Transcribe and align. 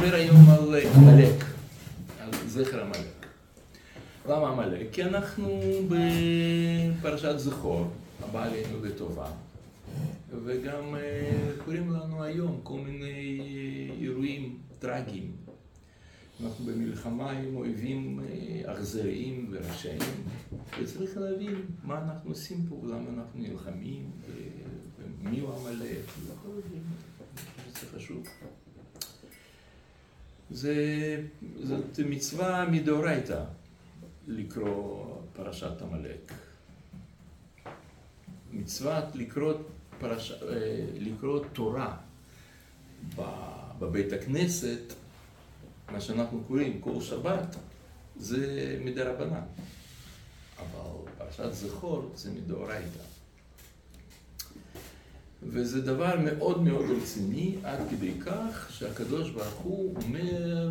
נדבר 0.00 0.14
היום 0.14 0.50
על 0.50 0.74
עמלק, 0.94 1.44
על 2.20 2.30
זכר 2.46 2.84
עמלק. 2.84 3.26
למה 4.28 4.48
עמלק? 4.48 4.86
כי 4.92 5.04
אנחנו 5.04 5.60
בפרשת 5.88 7.34
זכור, 7.38 7.86
הבא 8.22 8.44
עלינו 8.44 8.84
לטובה, 8.84 9.30
וגם 10.44 10.94
קוראים 11.64 11.90
לנו 11.90 12.22
היום 12.22 12.60
כל 12.62 12.78
מיני 12.78 13.40
אירועים 14.00 14.58
טרגיים. 14.78 15.32
אנחנו 16.44 16.64
במלחמה 16.64 17.30
עם 17.30 17.56
אויבים 17.56 18.20
אכזריים 18.64 19.48
ורשעים, 19.50 19.98
וצריך 20.80 21.16
להבין 21.16 21.62
מה 21.84 21.98
אנחנו 21.98 22.30
עושים 22.30 22.66
פה, 22.68 22.80
למה 22.84 23.08
אנחנו 23.16 23.40
נלחמים, 23.40 24.10
ומי 24.98 25.40
הוא 25.40 25.50
עמלק, 25.54 26.04
וכל. 26.26 26.60
זה 27.80 27.86
חשוב. 27.96 28.26
זה, 30.50 30.74
זאת 31.62 32.00
מצווה 32.06 32.68
מדאורייתא 32.70 33.44
לקרוא 34.26 35.06
פרשת 35.32 35.82
עמלק. 35.82 36.32
מצוות 38.52 39.04
לקרוא, 39.14 39.52
פרש... 39.98 40.32
לקרוא 40.98 41.44
תורה 41.52 41.96
בבית 43.78 44.12
הכנסת, 44.12 44.92
מה 45.92 46.00
שאנחנו 46.00 46.40
קוראים 46.48 46.80
כל 46.80 47.00
שבת, 47.00 47.56
זה 48.16 48.76
מדרבנן. 48.84 49.44
אבל 50.58 51.10
פרשת 51.18 51.52
זכור 51.52 52.10
זה 52.14 52.30
מדאורייתא. 52.30 53.09
וזה 55.42 55.80
דבר 55.80 56.14
מאוד 56.24 56.62
מאוד 56.62 56.84
רציני, 56.90 57.54
עד 57.64 57.78
כדי 57.90 58.12
כך 58.20 58.68
שהקדוש 58.70 59.30
ברוך 59.30 59.54
הוא 59.54 59.94
אומר 59.96 60.70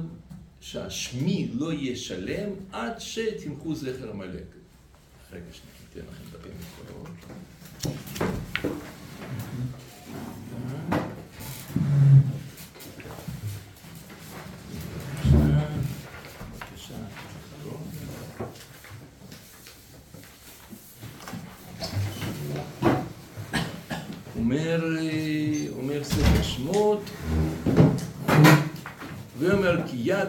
שהשמי 0.61 1.51
לא 1.53 1.73
יהיה 1.73 1.95
שלם 1.95 2.49
עד 2.71 2.99
שתמחו 2.99 3.75
זכר 3.75 4.09
עמלק. 4.09 4.45
רגע 5.31 5.43
שנייה, 5.51 5.75
ניתן 5.95 6.07
לכם 6.11 6.37
דפים 6.37 6.51
מקורות. 6.59 7.09
אומר, 24.35 24.97
אומר 25.71 26.03
ספר 26.03 26.43
שמות, 26.43 27.01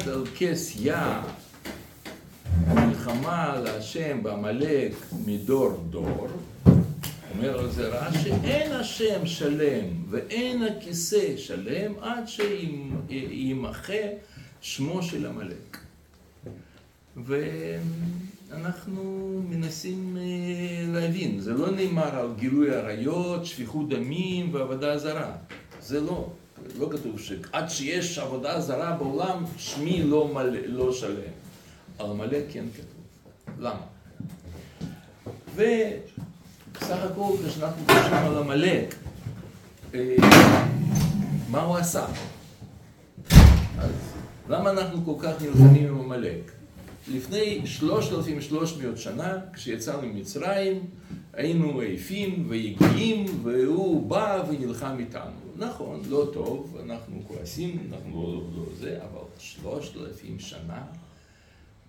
יד 0.00 0.08
על 0.08 0.24
כס 0.38 0.76
יא 0.80 0.96
מלחמה 2.74 3.60
להשם 3.64 4.22
בעמלק 4.22 4.92
מדור 5.26 5.84
דור, 5.90 6.28
אומר 7.34 7.58
על 7.58 7.70
זה 7.70 7.88
רש"י, 7.88 8.32
אין 8.44 8.72
השם 8.72 9.26
שלם 9.26 9.86
ואין 10.10 10.62
הכיסא 10.62 11.36
שלם 11.36 11.92
עד 12.00 12.24
שימחה 12.28 14.02
שמו 14.60 15.02
של 15.02 15.26
עמלק. 15.26 15.78
ואנחנו 17.16 19.02
מנסים 19.48 20.16
להבין, 20.92 21.40
זה 21.40 21.52
לא 21.52 21.70
נאמר 21.70 22.16
על 22.18 22.28
גילוי 22.38 22.74
עריות, 22.74 23.46
שפיכות 23.46 23.88
דמים 23.88 24.54
ועבודה 24.54 24.98
זרה, 24.98 25.32
זה 25.80 26.00
לא, 26.00 26.28
לא 26.78 26.88
כתוב 26.92 27.20
שעד 27.20 27.70
שיש 27.70 28.18
עבודה 28.18 28.60
זרה 28.60 28.92
בעולם, 28.92 29.44
שמי 29.56 30.02
לא, 30.02 30.28
מלא, 30.34 30.60
לא 30.66 30.92
שלם. 30.92 31.32
על 31.98 32.10
עמלק 32.10 32.44
כן 32.52 32.64
כתוב. 32.74 33.56
למה? 33.58 33.80
ובסך 35.54 36.98
הכל 37.10 37.32
כשאנחנו 37.48 37.84
חושבים 37.86 38.14
על 38.14 38.38
עמלק, 38.38 38.94
מה 41.50 41.62
הוא 41.62 41.76
עשה? 41.76 42.06
אז 43.78 43.92
למה 44.48 44.70
אנחנו 44.70 45.04
כל 45.04 45.14
כך 45.22 45.42
נלחמים 45.42 45.88
עם 45.88 46.00
עמלק? 46.00 46.52
לפני 47.08 47.62
3,300 47.66 48.98
שנה, 48.98 49.38
כשיצאנו 49.52 50.02
ממצרים, 50.02 50.86
היינו 51.32 51.80
עייפים 51.80 52.46
ויגעים, 52.48 53.26
והוא 53.42 54.10
בא 54.10 54.42
ונלחם 54.48 54.96
איתנו. 54.98 55.49
נכון, 55.60 56.00
לא 56.08 56.30
טוב, 56.32 56.76
אנחנו 56.84 57.22
כועסים, 57.26 57.86
אנחנו 57.92 58.22
לא, 58.22 58.42
לא 58.56 58.64
זה, 58.78 59.04
אבל 59.04 59.20
3,000 59.38 60.38
שנה 60.38 60.86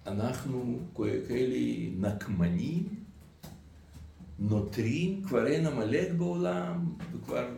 אנחנו 0.08 0.80
כאלה 1.28 1.58
נקמנים, 1.98 2.84
נותרים, 4.40 5.24
כבר 5.24 5.48
אין 5.48 5.68
עמלק 5.68 6.12
בעולם, 6.12 6.96
וכבר 7.14 7.50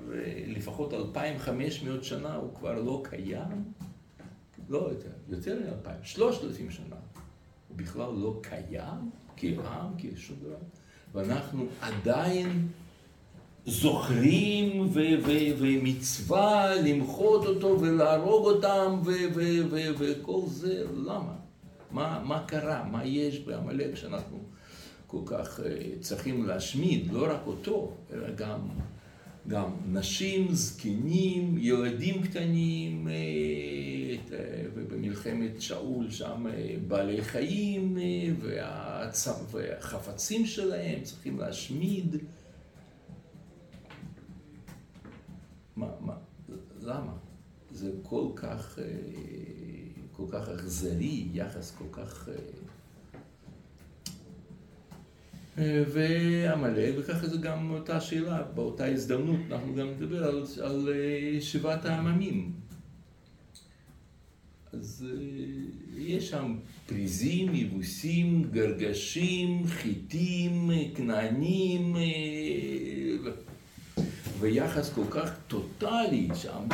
לפחות 0.47 0.93
2,500 0.93 2.03
שנה 2.03 2.35
הוא 2.35 2.55
כבר 2.55 2.81
לא 2.81 3.03
קיים. 3.05 3.63
לא 4.69 4.77
יותר, 4.77 5.09
יותר 5.29 5.59
מ-2,000, 5.59 6.05
3,000 6.05 6.71
שנה. 6.71 6.95
הוא 7.67 7.77
בכלל 7.77 8.13
לא 8.13 8.39
קיים 8.41 9.09
כעם, 9.37 9.93
כשום 9.97 10.37
דבר, 10.41 10.57
ואנחנו 11.13 11.65
עדיין 11.81 12.67
זוכרים 13.65 14.89
ומצווה 15.57 16.75
למחות 16.75 17.45
אותו 17.45 17.77
ולהרוג 17.81 18.45
אותם 18.45 18.99
וכל 19.99 20.41
זה, 20.47 20.83
למה? 20.95 21.33
מה, 21.91 22.23
מה 22.25 22.43
קרה? 22.47 22.83
מה 22.91 23.05
יש 23.05 23.39
בעמלק 23.39 23.95
שאנחנו 23.95 24.39
כל 25.07 25.21
כך 25.25 25.59
צריכים 25.99 26.45
להשמיד? 26.45 27.13
לא 27.13 27.33
רק 27.33 27.47
אותו, 27.47 27.91
אלא 28.13 28.27
גם, 28.35 28.59
גם 29.47 29.71
נשים, 29.91 30.47
זקנים, 30.51 31.57
ילדים 31.59 32.23
קטנים, 32.23 33.07
ובמלחמת 34.73 35.61
שאול 35.61 36.11
שם 36.11 36.45
בעלי 36.87 37.21
חיים 37.21 37.97
והחפצים 39.51 40.45
שלהם 40.45 41.01
צריכים 41.03 41.39
להשמיד. 41.39 42.15
מה, 45.75 45.87
מה, 45.99 46.13
למה? 46.81 47.13
זה 47.71 47.91
כל 48.03 48.27
כך, 48.35 48.79
כל 50.11 50.25
כך 50.31 50.49
אכזרי, 50.49 51.27
יחס 51.33 51.75
כל 51.75 51.85
כך... 51.91 52.29
ועמלק, 55.57 56.95
וככה 56.97 57.27
זה 57.27 57.37
גם 57.37 57.71
אותה 57.71 58.01
שאלה, 58.01 58.43
באותה 58.43 58.85
הזדמנות 58.85 59.39
אנחנו 59.51 59.75
גם 59.75 59.87
נדבר 59.87 60.23
על, 60.23 60.43
על 60.63 60.89
שבעת 61.39 61.85
העממים. 61.85 62.51
אז 64.73 65.05
יש 65.97 66.29
שם 66.29 66.55
פריזים, 66.87 67.55
יבוסים, 67.55 68.43
גרגשים, 68.51 69.67
חיטים, 69.67 70.71
כנענים, 70.95 71.95
ויחס 74.43 74.93
כל 74.93 75.03
כך 75.09 75.31
טוטאלי, 75.47 76.29
שם 76.35 76.67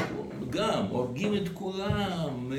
גם 0.50 0.86
הורגים 0.86 1.36
את 1.36 1.50
כולם, 1.54 2.52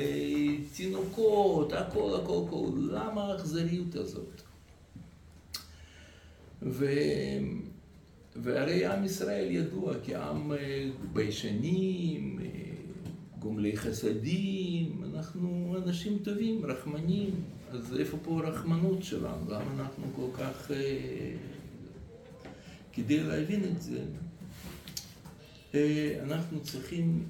תינוקות, 0.75 1.73
הכל, 1.73 2.19
הכל, 2.23 2.41
הכל. 2.47 2.67
למה 2.75 3.23
האכזריות 3.23 3.95
הזאת? 3.95 4.41
ו... 6.61 6.85
והרי 8.35 8.85
עם 8.85 9.03
ישראל 9.03 9.51
ידוע 9.51 9.93
כעם 10.05 10.51
ביישנים, 11.13 12.39
גומלי 13.39 13.77
חסדים, 13.77 15.03
אנחנו 15.13 15.75
אנשים 15.85 16.17
טובים, 16.23 16.65
רחמנים, 16.65 17.29
אז 17.71 17.99
איפה 17.99 18.17
פה 18.23 18.39
הרחמנות 18.39 19.03
שלנו? 19.03 19.45
למה 19.49 19.71
אנחנו 19.79 20.03
כל 20.15 20.27
כך... 20.43 20.71
כדי 22.93 23.23
להבין 23.23 23.63
את 23.63 23.81
זה, 23.81 23.99
אנחנו 26.23 26.63
צריכים 26.63 27.23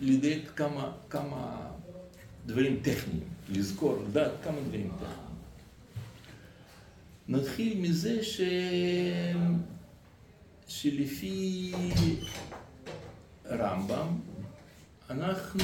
לדייק 0.00 0.50
כמה, 0.56 0.92
כמה 1.10 1.70
דברים 2.46 2.80
טכניים, 2.82 3.24
לזכור, 3.48 4.04
לדעת 4.08 4.32
כמה 4.44 4.60
דברים 4.60 4.90
טכניים. 4.96 5.26
נתחיל 7.28 7.78
מזה 7.80 8.24
ש... 8.24 8.40
שלפי 10.68 11.72
רמב"ם, 13.46 14.08
אנחנו... 15.10 15.60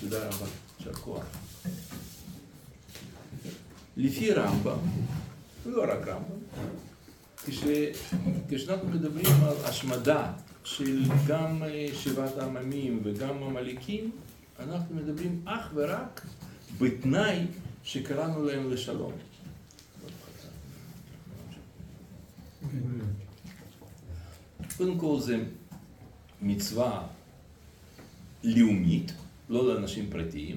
תודה 0.00 0.28
רבה, 0.28 0.46
יישר 0.78 0.92
כוח. 0.92 1.24
לפי 3.96 4.32
רמב"ם, 4.32 4.78
לא 5.66 5.82
רק 5.82 6.08
רמב"ם, 6.08 6.38
כש... 7.46 7.64
כשאנחנו 8.48 8.88
מדברים 8.88 9.26
על 9.42 9.56
השמדה 9.64 10.32
של 10.64 11.02
גם 11.26 11.62
שבעת 11.92 12.38
העממים 12.38 13.00
וגם 13.04 13.42
עמלקים, 13.42 14.10
אנחנו 14.58 14.96
מדברים 14.96 15.42
אך 15.44 15.70
ורק 15.74 16.26
בתנאי 16.78 17.46
שקראנו 17.84 18.44
להם 18.44 18.70
לשלום. 18.70 19.12
קודם 24.76 24.98
כל 24.98 25.20
זה 25.20 25.44
מצווה 26.42 27.06
לאומית, 28.44 29.12
לא 29.48 29.74
לאנשים 29.74 30.10
פרטיים, 30.10 30.56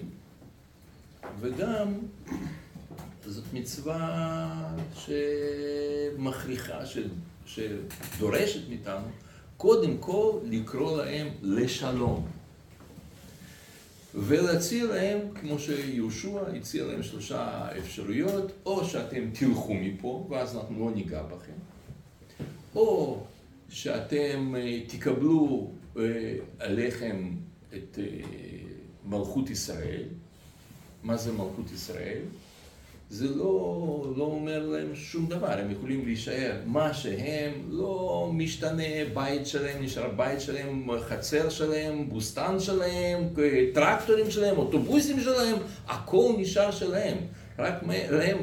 וגם 1.40 1.94
זאת 3.26 3.44
מצווה 3.54 4.76
שמכריחה, 4.96 6.80
שדורשת 7.46 8.70
מאיתנו, 8.70 9.08
קודם 9.58 9.98
כל 9.98 10.32
לקרוא 10.44 10.98
להם 10.98 11.28
לשלום. 11.42 12.28
ולהציע 14.16 14.86
להם, 14.86 15.20
כמו 15.36 15.60
שיהושע 15.60 16.42
הציע 16.58 16.86
להם 16.86 17.04
שלושה 17.04 17.70
אפשרויות, 17.78 18.52
או 18.66 18.86
שאתם 18.86 19.30
תלכו 19.34 19.74
מפה, 19.74 20.28
ואז 20.30 20.56
אנחנו 20.56 20.86
לא 20.86 20.96
ניגע 20.96 21.24
בכם, 21.24 21.54
או 22.76 23.20
שאתם 23.70 24.56
אה, 24.58 24.80
תקבלו 24.88 25.72
אה, 25.98 26.36
עליכם 26.60 27.32
את 27.74 28.00
אה, 28.00 28.04
מלכות 29.06 29.50
ישראל. 29.50 30.04
מה 31.04 31.18
זה 31.18 31.32
מלכות 31.32 31.72
ישראל? 31.74 32.22
זה 33.10 33.36
לא, 33.36 34.14
לא 34.18 34.24
אומר 34.24 34.66
להם 34.66 34.96
שום 34.96 35.28
דבר, 35.28 35.52
הם 35.52 35.72
יכולים 35.72 36.06
להישאר 36.06 36.62
מה 36.66 36.94
שהם, 36.94 37.52
לא 37.70 38.30
משתנה 38.34 38.84
בית 39.14 39.48
שלהם, 39.48 39.84
נשאר 39.84 40.10
בית 40.16 40.42
שלהם, 40.42 40.88
חצר 41.00 41.50
שלהם, 41.50 42.10
בוסטן 42.10 42.60
שלהם, 42.60 43.24
טרקטורים 43.74 44.32
שלהם, 44.32 44.58
אוטובוסים 44.58 45.20
שלהם, 45.20 45.56
הכל 45.88 46.34
נשאר 46.38 46.72
שלהם. 46.72 47.18
רק 47.60 47.74
להם 48.10 48.38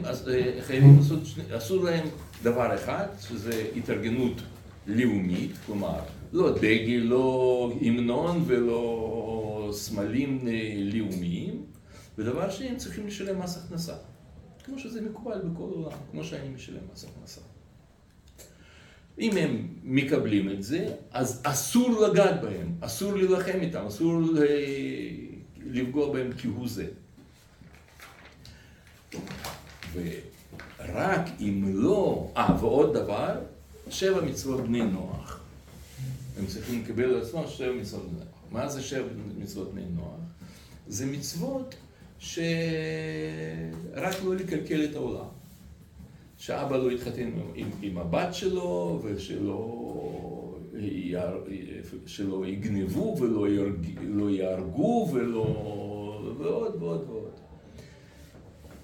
חייבים 0.60 0.96
לעשות, 0.96 1.20
אסור 1.56 1.84
להם 1.84 2.08
דבר 2.42 2.74
אחד, 2.74 3.06
שזה 3.28 3.64
התארגנות 3.76 4.42
לאומית, 4.86 5.50
כלומר, 5.66 5.98
לא 6.32 6.50
דגל, 6.58 7.00
לא 7.02 7.72
המנון 7.80 8.44
ולא 8.46 9.70
סמלים 9.72 10.48
לאומיים, 10.76 11.62
ודבר 12.18 12.50
שני, 12.50 12.68
הם 12.68 12.76
צריכים 12.76 13.06
לשלם 13.06 13.42
מס 13.42 13.64
הכנסה. 13.64 13.94
כמו 14.64 14.78
שזה 14.78 15.00
מקובל 15.00 15.38
בכל 15.38 15.62
עולם, 15.62 15.98
כמו 16.10 16.24
שאני 16.24 16.48
משלם 16.48 16.80
מס 16.92 17.04
הכנסה. 17.04 17.40
אם 19.18 19.36
הם 19.36 19.68
מקבלים 19.84 20.50
את 20.50 20.62
זה, 20.62 20.94
אז 21.10 21.40
אסור 21.44 22.00
לגעת 22.00 22.40
בהם, 22.40 22.74
אסור 22.80 23.12
להילחם 23.12 23.58
איתם, 23.60 23.86
אסור 23.86 24.20
לפגוע 25.66 26.12
בהם 26.12 26.30
כהוא 26.38 26.68
זה. 26.68 26.86
ורק 29.92 31.20
אם 31.40 31.64
לא, 31.74 32.30
אה, 32.36 32.56
ועוד 32.60 32.94
דבר, 32.94 33.40
שבע 33.90 34.20
מצוות 34.20 34.60
בני 34.60 34.82
נוח. 34.82 35.40
הם 36.38 36.46
צריכים 36.46 36.82
לקבל 36.82 37.04
על 37.04 37.20
עצמם 37.20 37.42
שבע 37.48 37.72
מצוות 37.72 38.02
בני 38.02 38.18
נוח. 38.18 38.28
מה 38.50 38.68
זה 38.68 38.82
שבע 38.82 39.08
מצוות 39.38 39.72
בני 39.72 39.84
נוח? 39.94 40.20
זה 40.88 41.06
מצוות 41.06 41.74
שרק 42.24 44.14
לא 44.24 44.36
לקלקל 44.36 44.84
את 44.84 44.96
העולם. 44.96 45.26
שאבא 46.38 46.76
לא 46.76 46.92
יתחתן 46.92 47.30
עם, 47.54 47.70
עם 47.82 47.98
הבת 47.98 48.34
שלו, 48.34 49.00
ושלא 49.04 49.80
שלא 52.06 52.46
יגנבו 52.46 53.16
ולא 53.20 53.48
ירג, 53.48 53.86
לא 54.02 54.30
יהרגו 54.30 55.10
ולא... 55.12 55.44
ועוד 56.38 56.82
ועוד 56.82 57.04
ועוד. 57.08 57.30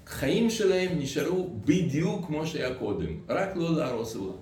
חיים 0.05 0.49
שלהם 0.49 0.99
נשארו 0.99 1.49
בדיוק 1.65 2.25
כמו 2.25 2.47
שהיה 2.47 2.75
קודם, 2.75 3.19
רק 3.29 3.55
לא 3.55 3.75
להרוס 3.75 4.15
עולם. 4.15 4.35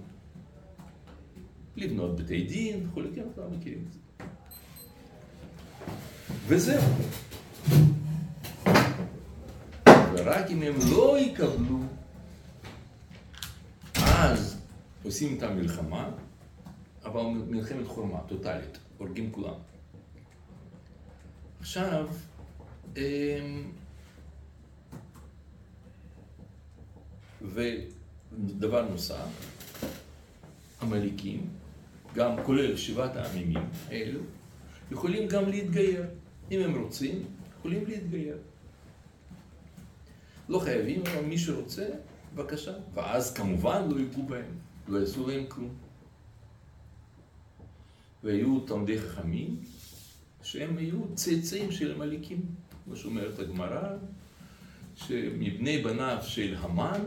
לבנות 1.75 2.15
בתי 2.15 2.43
דין 2.43 2.87
וכולי, 2.89 3.09
כן, 3.15 3.21
אנחנו 3.37 3.57
מכירים 3.57 3.83
את 3.87 3.93
זה. 3.93 3.99
וזהו. 6.47 6.81
ורק 10.19 10.49
אם 10.49 10.61
הם 10.61 10.73
לא 10.91 11.19
יקבלו, 11.19 11.79
אז 13.95 14.61
עושים 15.03 15.33
איתם 15.33 15.55
מלחמה, 15.55 16.09
אבל 17.05 17.21
מלחמת 17.21 17.87
חורמה, 17.87 18.19
טוטאלית, 18.27 18.77
הורגים 18.97 19.31
כולם. 19.31 19.53
עכשיו, 21.59 22.07
אמ, 22.97 23.71
ודבר 27.41 28.89
נוסף, 28.89 29.15
עמלקים, 30.81 31.49
גם 32.15 32.35
כולל 32.45 32.77
שבעת 32.77 33.15
העמימים 33.15 33.69
האלו, 33.87 34.19
יכולים 34.91 35.27
גם 35.27 35.49
להתגייר. 35.49 36.05
אם 36.51 36.59
הם 36.61 36.81
רוצים, 36.81 37.25
יכולים 37.59 37.85
להתגייר. 37.87 38.37
לא 40.49 40.59
חייבים, 40.59 41.01
אבל 41.01 41.25
מי 41.25 41.37
שרוצה, 41.37 41.89
בבקשה. 42.35 42.73
ואז 42.93 43.33
כמובן 43.33 43.87
לא 43.89 43.99
ייגעו 43.99 44.23
בהם, 44.23 44.51
לא 44.87 44.99
יעשו 44.99 45.27
להם 45.27 45.45
כלום. 45.47 45.73
והיו 48.23 48.59
תלמידי 48.59 49.01
חכמים, 49.01 49.59
שהם 50.43 50.77
היו 50.77 51.15
צאצאים 51.15 51.71
של 51.71 51.91
עמלקים, 51.91 52.41
כמו 52.85 52.95
שאומרת 52.95 53.39
הגמרא, 53.39 53.97
שמבני 54.95 55.81
בניו 55.83 56.17
של 56.21 56.55
המן 56.59 57.01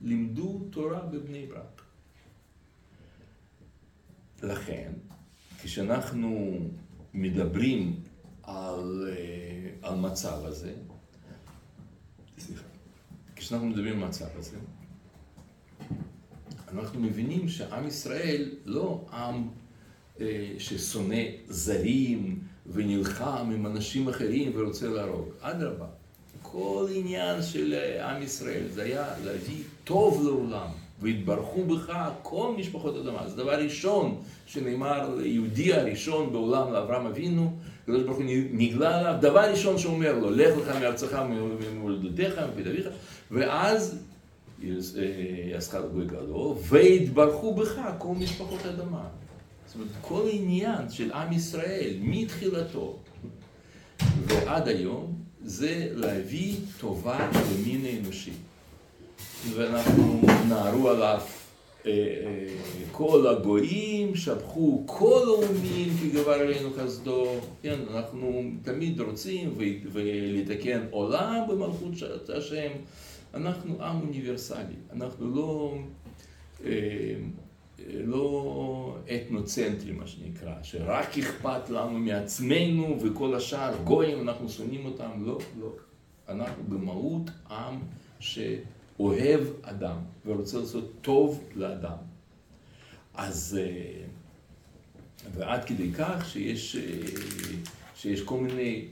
לימדו 0.00 0.60
תורה 0.70 1.00
בבני 1.00 1.46
ברק. 1.46 1.82
לכן, 4.42 4.92
כשאנחנו 5.62 6.58
מדברים 7.14 8.00
על, 8.42 9.08
אה, 9.08 9.88
על 9.88 9.98
מצב 9.98 10.44
הזה, 10.44 10.74
כשאנחנו 13.44 13.66
מדברים 13.66 14.02
על 14.02 14.08
מצב 14.08 14.24
הזה, 14.38 14.56
אנחנו 16.72 17.00
מבינים 17.00 17.48
שעם 17.48 17.86
ישראל 17.86 18.50
לא 18.64 19.04
עם 19.12 19.48
אה, 20.20 20.52
ששונא 20.58 21.22
זרים 21.48 22.38
ונלחם 22.66 23.50
עם 23.54 23.66
אנשים 23.66 24.08
אחרים 24.08 24.52
ורוצה 24.54 24.88
להרוג. 24.88 25.28
אדרבה, 25.40 25.86
כל 26.42 26.86
עניין 26.94 27.42
של 27.42 27.74
עם 28.00 28.22
ישראל 28.22 28.68
זה 28.68 28.82
היה 28.82 29.06
להביא 29.24 29.62
טוב 29.84 30.24
לעולם. 30.24 30.68
והתברכו 31.00 31.64
בך 31.64 31.92
כל 32.22 32.54
משפחות 32.58 32.96
אדמה. 32.96 33.28
זה 33.28 33.36
דבר 33.36 33.62
ראשון 33.62 34.20
שנאמר 34.46 35.14
ליהודי 35.14 35.74
הראשון 35.74 36.32
בעולם 36.32 36.72
לאברהם 36.72 37.06
אבינו, 37.06 37.56
הקדוש 37.82 38.02
ברוך 38.02 38.16
הוא 38.16 38.24
נגלה 38.52 38.98
עליו, 38.98 39.14
דבר 39.20 39.50
ראשון 39.50 39.78
שאומר 39.78 40.18
לו, 40.18 40.30
לך 40.30 40.56
לך 40.58 40.76
מארצך 40.80 41.22
וממולדתך 41.30 42.40
מבית 42.52 42.66
אביך, 42.66 42.86
ואז 43.34 43.98
יעשך 45.50 45.74
לגוי 45.74 46.06
גדול, 46.06 46.56
והתברכו 46.60 47.54
בך 47.54 47.80
כל 47.98 48.14
משפחות 48.14 48.64
האדמה. 48.64 49.04
זאת 49.66 49.74
אומרת, 49.74 49.88
כל 50.00 50.28
עניין 50.30 50.90
של 50.90 51.12
עם 51.12 51.32
ישראל, 51.32 51.96
מתחילתו 52.00 52.98
ועד 54.26 54.68
היום, 54.68 55.14
זה 55.44 55.88
להביא 55.94 56.56
טובה 56.80 57.30
למין 57.34 57.84
האנושי. 57.84 58.32
ואנחנו 59.54 60.20
נערו 60.48 60.88
עליו 60.88 61.20
אה, 61.86 61.90
אה, 61.90 62.46
כל 62.92 63.26
הגויים, 63.26 64.16
שבחו 64.16 64.82
כל 64.86 65.22
האומים 65.26 65.88
כי 66.00 66.08
גבר 66.08 66.32
עלינו 66.32 66.70
חסדו, 66.76 67.26
כן, 67.62 67.78
אנחנו 67.90 68.42
תמיד 68.62 69.00
רוצים 69.00 69.54
ולתקן 69.92 70.86
עולם 70.90 71.42
במלכות 71.48 71.92
השם, 72.36 72.70
אנחנו 73.34 73.82
עם 73.82 74.00
אוניברסלי, 74.00 74.74
אנחנו 74.92 75.34
לא, 75.34 75.78
אה, 76.64 77.14
לא 77.88 78.96
אתנוצנטרי 79.14 79.92
מה 79.92 80.06
שנקרא, 80.06 80.54
שרק 80.62 81.18
אכפת 81.18 81.70
לנו 81.70 81.98
מעצמנו 81.98 82.98
וכל 83.02 83.34
השאר 83.34 83.82
גויים, 83.84 84.20
אנחנו 84.28 84.48
שונאים 84.48 84.84
אותם, 84.84 85.10
לא, 85.26 85.38
לא, 85.60 85.72
אנחנו 86.28 86.62
במהות 86.68 87.30
עם 87.50 87.78
ש... 88.20 88.38
אוהב 89.00 89.40
אדם 89.62 89.96
ורוצה 90.26 90.58
לעשות 90.58 90.92
טוב 91.00 91.44
לאדם. 91.54 91.96
אז, 93.14 93.58
אה, 93.60 94.04
ועד 95.34 95.64
כדי 95.64 95.92
כך 95.92 96.28
שיש, 96.28 96.76
אה, 96.76 96.82
שיש 97.96 98.22
כל 98.22 98.40
מיני 98.40 98.86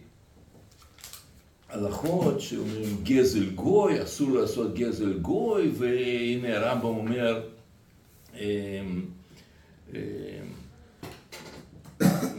הלכות 1.72 2.40
שאומרים 2.40 2.96
גזל 3.02 3.50
גוי, 3.50 4.02
אסור 4.02 4.30
לעשות 4.30 4.74
גזל 4.74 5.18
גוי, 5.18 5.70
והנה 5.78 6.56
הרמב"ם 6.56 6.84
אומר, 6.84 7.42
אה, 8.34 8.82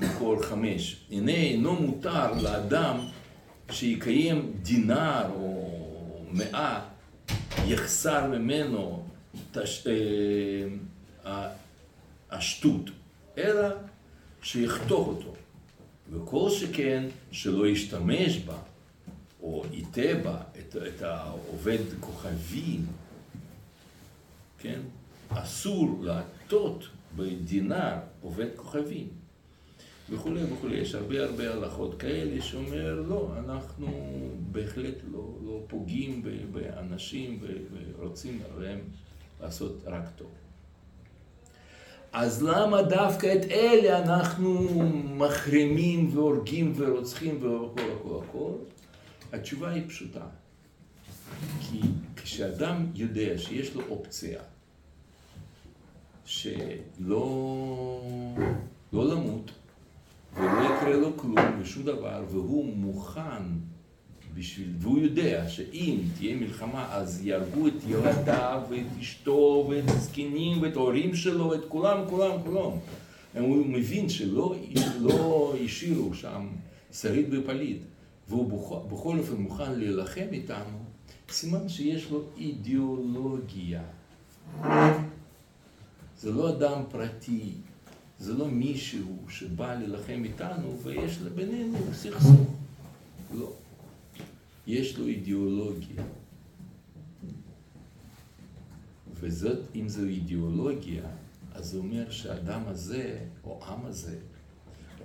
זכור 0.02 0.44
חמש, 0.44 1.06
הנה 1.12 1.32
אינו 1.32 1.74
מותר 1.74 2.42
לאדם 2.42 2.98
שיקיים 3.72 4.54
דינר 4.62 5.26
או 5.36 6.26
מאה, 6.32 6.82
יחסר 7.68 8.28
ממנו 8.28 9.04
תש... 9.52 9.88
אה, 9.88 11.48
השטות, 12.32 12.90
אלא 13.38 13.68
שיחתוך 14.42 15.08
אותו. 15.08 15.34
וכל 16.12 16.50
שכן 16.50 17.04
שלא 17.32 17.68
ישתמש 17.68 18.38
בה, 18.38 18.58
או 19.44 19.64
ייתה 19.72 20.24
בה 20.24 20.38
את, 20.60 20.76
את 20.76 21.02
העובד 21.02 21.80
כוכבים, 22.00 22.86
כן? 24.60 24.80
אסור 25.30 26.00
להטות 26.02 26.88
בדינר 27.16 27.96
עובד 28.22 28.48
כוכבים. 28.56 29.08
וכולי 30.10 30.44
וכולי. 30.54 30.76
יש 30.76 30.96
הרבה 30.96 31.24
הרבה 31.24 31.54
הלכות 31.54 32.00
כאלה 32.00 32.42
שאומר, 32.42 33.04
לא, 33.10 33.30
אנחנו 33.38 33.88
בהחלט 34.52 34.96
לא, 35.12 35.30
לא 35.46 35.60
פוגעים 35.68 36.24
באנשים 36.52 37.40
ורוצים 37.42 38.42
להם 38.60 38.80
לעשות 39.42 39.84
רק 39.86 40.04
טוב. 40.16 40.32
אז 42.14 42.44
למה 42.44 42.82
דווקא 42.82 43.36
את 43.36 43.46
אלה 43.52 44.00
אנחנו 44.00 44.68
מחרימים 45.18 46.10
והורגים 46.14 46.74
ורוצחים 46.76 47.40
והכל 47.42 47.92
הכל 48.00 48.20
הכל? 48.30 48.52
התשובה 49.34 49.70
היא 49.70 49.84
פשוטה. 49.88 50.26
כי 51.62 51.80
כשאדם 52.16 52.86
יודע 52.96 53.38
שיש 53.38 53.76
לו 53.76 53.82
אופציה 53.90 54.42
שלא 56.26 57.16
לא 58.94 59.08
למות 59.10 59.52
ולא 60.36 60.64
יקרה 60.64 60.96
לו 60.96 61.18
כלום 61.18 61.62
ושום 61.62 61.84
דבר 61.84 62.24
והוא 62.30 62.76
מוכן 62.76 63.44
בשביל, 64.34 64.70
והוא 64.80 65.00
יודע 65.00 65.50
שאם 65.50 65.98
תהיה 66.18 66.36
מלחמה 66.36 66.88
אז 66.92 67.26
יהרגו 67.26 67.68
את 67.68 67.74
ילדיו 67.88 68.62
ואת 68.70 68.86
אשתו 69.00 69.68
ואת 69.70 69.84
הזקנים 69.88 70.62
ואת 70.62 70.76
ההורים 70.76 71.16
שלו 71.16 71.50
ואת 71.50 71.66
כולם, 71.68 71.98
כולם, 72.10 72.32
כולם. 72.44 72.72
הוא 73.34 73.66
מבין 73.66 74.10
שלא 74.10 74.56
לא 75.00 75.56
השאירו 75.66 76.14
שם 76.14 76.48
שריד 76.92 77.34
ופליט, 77.34 77.82
והוא 78.30 78.86
בכל, 78.92 79.20
אופן 79.20 79.36
מוכן 79.36 79.80
להילחם 79.80 80.28
איתנו, 80.32 80.78
סימן 81.30 81.70
שיש 81.70 82.12
לו 82.12 82.24
אידיאולוגיה. 82.38 83.84
זה 86.18 86.32
לא 86.32 86.50
אדם 86.50 86.82
פרטי, 86.92 87.52
זה 88.20 88.34
לא 88.34 88.48
מישהו 88.48 89.18
שבא 89.30 89.76
להילחם 89.76 90.22
איתנו 90.24 90.80
ויש 90.84 91.18
בינינו 91.18 91.78
סכסוך. 91.94 92.42
לא. 93.34 93.52
יש 94.68 94.98
לו 94.98 95.08
אידיאולוגיה. 95.08 96.04
וזאת, 99.20 99.60
אם 99.76 99.90
זו 99.90 100.04
אידיאולוגיה, 100.04 101.04
אז 101.54 101.66
זה 101.66 101.78
אומר 101.78 102.12
שהאדם 102.12 102.62
הזה, 102.68 103.20
או 103.44 103.60
העם 103.64 103.86
הזה, 103.86 104.18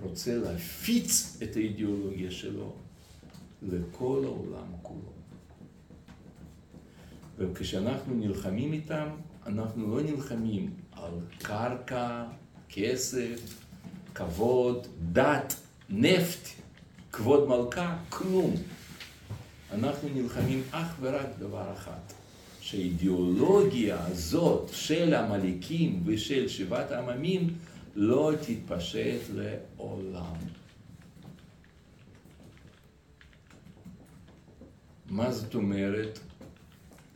רוצה 0.01 0.37
להפיץ 0.37 1.37
את 1.43 1.55
האידיאולוגיה 1.55 2.31
שלו 2.31 2.73
לכל 3.61 4.21
העולם 4.25 4.67
כולו. 4.81 5.11
וכשאנחנו 7.37 8.13
נלחמים 8.15 8.73
איתם, 8.73 9.07
אנחנו 9.45 9.95
לא 9.95 10.03
נלחמים 10.03 10.73
על 10.91 11.11
קרקע, 11.37 12.25
כסף, 12.69 13.63
כבוד, 14.15 14.87
דת, 15.11 15.55
נפט, 15.89 16.49
כבוד 17.11 17.47
מלכה, 17.47 17.97
כלום. 18.09 18.53
אנחנו 19.71 20.09
נלחמים 20.13 20.63
אך 20.71 20.95
ורק 21.01 21.27
דבר 21.39 21.73
אחד, 21.73 21.99
שהאידיאולוגיה 22.61 24.05
הזאת 24.05 24.69
של 24.73 25.13
עמלקים 25.13 26.03
ושל 26.05 26.47
שבעת 26.47 26.91
העממים 26.91 27.47
לא 27.95 28.31
תתפשט 28.41 29.21
לעולם. 29.33 30.58
מה 35.09 35.31
זאת 35.31 35.55
אומרת 35.55 36.19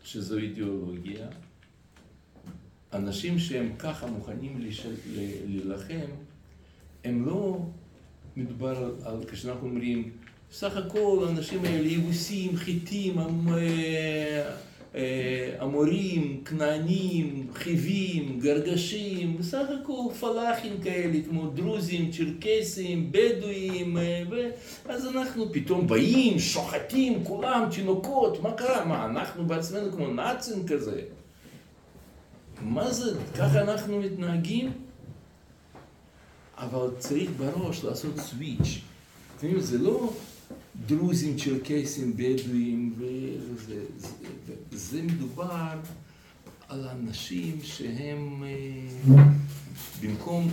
שזו 0.04 0.38
אידיאולוגיה? 0.38 1.28
אנשים 2.94 3.40
שהם 3.40 3.72
ככה 3.80 4.08
מוכנים 4.08 4.62
להילחם, 5.46 6.10
הם 7.04 7.26
לא 7.26 7.60
מדובר 8.36 8.78
על, 8.78 8.92
על 9.04 9.24
כשאנחנו 9.32 9.68
אומרים 9.68 10.12
סך 10.52 10.78
הכל 10.78 11.26
האנשים 11.28 11.66
האלה 11.66 11.88
יבוסים, 11.88 12.58
חיטים, 12.58 13.16
אמורים, 15.64 16.42
כנענים, 16.46 17.48
חיבים, 17.54 18.40
גרגשים, 18.40 19.38
בסך 19.38 19.66
הכל 19.82 20.14
פלאחים 20.20 20.82
כאלה, 20.84 21.18
כמו 21.30 21.48
דרוזים, 21.48 22.12
צ'רקסים, 22.12 23.12
בדואים, 23.12 23.98
אז 24.86 25.08
אנחנו 25.08 25.54
פתאום 25.54 25.88
באים, 25.88 26.40
שוחטים, 26.40 27.24
כולם, 27.24 27.68
תינוקות, 27.76 28.42
מה 28.42 28.52
קרה? 28.52 28.86
מה, 28.86 29.06
אנחנו 29.06 29.46
בעצמנו 29.46 29.92
כמו 29.92 30.08
נאצים 30.08 30.68
כזה? 30.68 31.02
מה 32.62 32.92
זה, 32.92 33.20
ככה 33.38 33.62
אנחנו 33.62 34.00
מתנהגים? 34.00 34.72
אבל 36.58 36.90
צריך 37.00 37.30
בראש 37.38 37.84
לעשות 37.84 38.18
סוויץ'. 38.18 38.80
זה 39.58 39.78
לא 39.78 40.14
דרוזים, 40.86 41.38
צ'רקסים, 41.38 42.14
בדואים, 42.18 42.94
וזה, 42.98 43.86
זה, 43.98 44.56
זה 44.72 45.02
מדובר 45.02 45.80
על 46.70 46.88
אנשים 46.88 47.60
שהם, 47.64 48.44
אה, 48.44 49.24
במקום, 50.02 50.48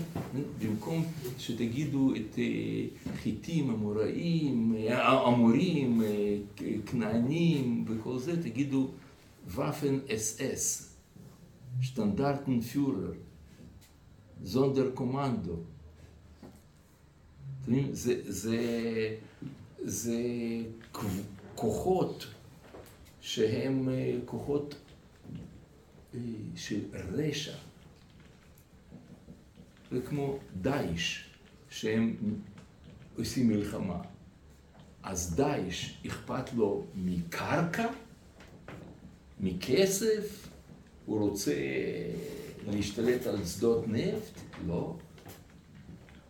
במקום 0.58 1.04
שתגידו 1.38 2.14
את 2.14 2.38
אה, 2.38 3.14
חיטים, 3.16 3.70
אמוראים, 3.70 4.74
אה, 4.78 5.28
אמורים, 5.28 6.02
כנענים 6.86 7.84
וכל 7.88 8.18
זה, 8.18 8.42
תגידו 8.42 8.90
ופן 9.46 9.98
אס 10.14 10.40
אס, 10.40 10.96
שטנדרטן 11.80 12.60
פיורר, 12.60 13.12
זונדר 14.42 14.90
קומנדו. 14.94 15.56
זה, 17.92 18.20
זה 18.24 18.58
זה 19.82 20.22
כוחות 21.54 22.26
שהם 23.20 23.88
אה, 23.88 24.14
כוחות 24.24 24.74
אה, 26.14 26.20
של 26.56 26.80
רשע. 26.92 27.52
כמו 30.08 30.38
דאעש, 30.60 31.24
שהם 31.70 32.16
עושים 33.16 33.48
מלחמה. 33.48 34.02
אז 35.02 35.34
דאעש 35.36 35.94
אכפת 36.06 36.52
לו 36.52 36.84
מקרקע, 36.94 37.86
מכסף, 39.40 40.48
הוא 41.06 41.28
רוצה 41.28 41.54
להשתלט 42.66 43.26
על 43.26 43.46
שדות 43.46 43.88
נפט? 43.88 44.40
לא. 44.66 44.96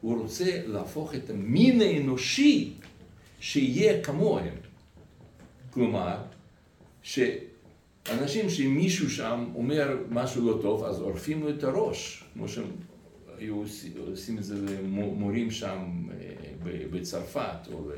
הוא 0.01 0.23
רוצה 0.23 0.67
להפוך 0.67 1.15
את 1.15 1.31
המין 1.31 1.81
האנושי 1.81 2.80
שיהיה 3.41 4.03
כמוהם. 4.03 4.55
כלומר, 5.71 6.17
שאנשים 7.03 8.51
שמישהו 8.51 9.11
שם 9.11 9.45
אומר 9.55 9.97
משהו 10.11 10.47
לא 10.47 10.63
טוב, 10.63 10.85
אז 10.85 11.01
עורפים 11.01 11.43
לו 11.43 11.51
את 11.51 11.65
הראש, 11.65 12.25
כמו 12.35 12.49
שהם 12.49 12.67
היו 13.39 13.63
עושים 14.11 14.39
את 14.39 14.45
זה 14.45 14.55
למורים 14.83 15.51
שם 15.51 16.09
אה, 16.13 16.27
בצרפת, 16.91 17.69
או 17.73 17.91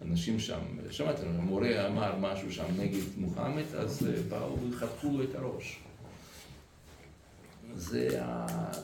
לאנשים 0.00 0.38
שם, 0.38 0.60
שמעתם, 0.90 1.26
המורה 1.38 1.86
אמר 1.86 2.18
משהו 2.20 2.52
שם 2.52 2.64
נגד 2.78 3.00
מוחמד, 3.16 3.74
אז 3.74 4.06
אה, 4.06 4.22
באו 4.28 4.56
וחתכו 4.70 5.08
לו 5.12 5.22
את 5.24 5.34
הראש. 5.34 5.78
זה, 7.74 8.22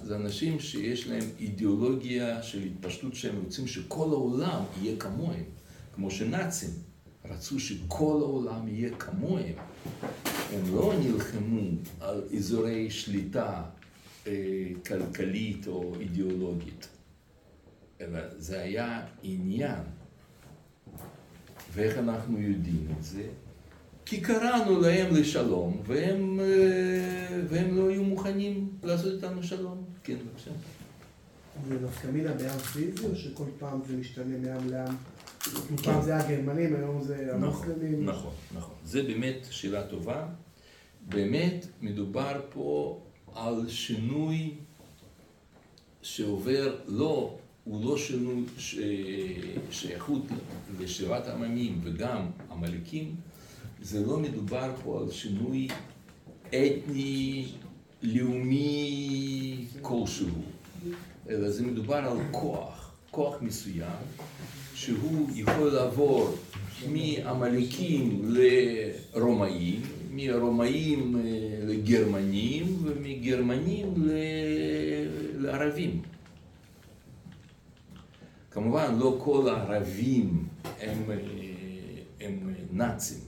זה 0.03 0.17
אנשים 0.17 0.61
שיש 0.61 1.07
להם 1.07 1.25
אידיאולוגיה 1.41 2.43
של 2.43 2.63
התפשטות 2.63 3.15
שהם 3.15 3.35
רוצים 3.45 3.67
שכל 3.67 4.09
העולם 4.11 4.63
יהיה 4.83 4.97
כמוהם. 4.97 5.45
כמו 5.95 6.11
שנאצים 6.11 6.71
רצו 7.25 7.61
שכל 7.61 8.19
העולם 8.23 8.69
יהיה 8.69 8.97
כמוהם. 8.97 9.55
הם 10.53 10.75
לא 10.75 10.95
נלחמו 11.01 11.61
על 12.01 12.23
אזורי 12.37 12.91
שליטה 12.91 13.63
אה, 14.27 14.33
כלכלית 14.87 15.67
או 15.67 15.95
אידיאולוגית, 16.01 16.89
אלא 18.01 18.21
זה 18.39 18.61
היה 18.61 19.07
עניין. 19.23 19.83
ואיך 21.73 21.99
אנחנו 21.99 22.39
יודעים 22.39 22.87
את 22.99 23.05
זה? 23.05 23.23
כי 24.07 24.21
קראנו 24.21 24.81
להם 24.81 25.15
לשלום, 25.15 25.83
והם, 25.87 26.41
אה, 26.41 27.41
והם 27.49 27.77
לא 27.77 27.89
היו 27.89 28.05
מוכנים 28.05 28.71
לעשות 28.83 29.13
איתנו 29.13 29.43
שלום. 29.43 29.85
כן, 30.05 30.15
בבקשה. 30.15 30.51
זה 31.69 31.75
נפקא 31.75 32.07
מינה 32.07 32.33
בים 32.33 32.49
פיזי, 32.49 33.07
או 33.07 33.17
שכל 33.17 33.45
פעם 33.59 33.81
זה 33.89 33.97
משתנה 33.97 34.39
מעם 34.39 34.69
לעם? 34.69 34.95
פעם 35.83 36.03
זה 36.03 36.17
הגרמנים, 36.17 36.77
היום 36.77 37.03
זה 37.03 37.27
נכון, 37.27 37.43
המוסלמים. 37.43 38.05
נכון, 38.05 38.33
נכון. 38.57 38.75
זה 38.85 39.03
באמת 39.03 39.47
שאלה 39.51 39.87
טובה. 39.87 40.27
באמת 41.09 41.67
מדובר 41.81 42.41
פה 42.53 43.01
על 43.35 43.69
שינוי 43.69 44.55
שעובר 46.03 46.77
לא, 46.87 47.39
הוא 47.65 47.85
לא 47.85 47.99
שינוי 47.99 48.45
ש... 48.59 48.79
שייכות 49.71 50.23
לשירת 50.81 51.29
העממים 51.29 51.81
וגם 51.85 52.27
עמלקים, 52.51 53.15
זה 53.83 54.07
לא 54.07 54.19
מדובר 54.19 54.73
פה 54.85 55.01
על 55.01 55.11
שינוי 55.11 55.69
אתני, 56.49 57.47
לאומי 58.03 59.67
כלשהו, 59.83 60.43
אלא 61.29 61.51
זה 61.51 61.63
מדובר 61.63 61.97
על 61.97 62.17
כוח, 62.31 62.82
כוח 63.13 63.43
מסוים, 63.43 64.03
שהוא 64.75 65.31
יכול 65.35 65.69
לעבור 65.69 66.35
מעמלקים 66.89 68.23
לרומאים, 68.25 69.81
מרומאים 70.11 71.17
אה, 71.17 71.21
לגרמנים 71.65 72.79
ומגרמנים 72.83 73.95
לערבים. 75.39 76.03
כמובן, 78.51 78.95
לא 78.99 79.17
כל 79.25 79.49
הערבים 79.49 80.49
הם, 80.81 81.11
אה, 81.11 81.17
הם 82.21 82.55
נאצים, 82.73 83.21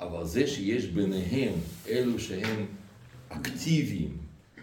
אבל 0.00 0.24
זה 0.24 0.46
שיש 0.46 0.86
ביניהם 0.86 1.54
אלו 1.88 2.18
שהם 2.18 2.66
אקטיביים, 3.28 4.16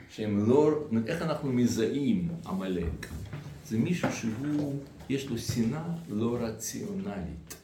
שהם 0.09 0.49
לא, 0.49 0.87
איך 1.07 1.21
אנחנו 1.21 1.53
מזהים 1.53 2.27
עמלק? 2.45 3.07
זה 3.67 3.77
מישהו 3.77 4.09
שהוא, 4.11 4.79
יש 5.09 5.29
לו 5.29 5.37
שנאה 5.37 5.83
לא 6.09 6.37
רציונלית. 6.41 7.55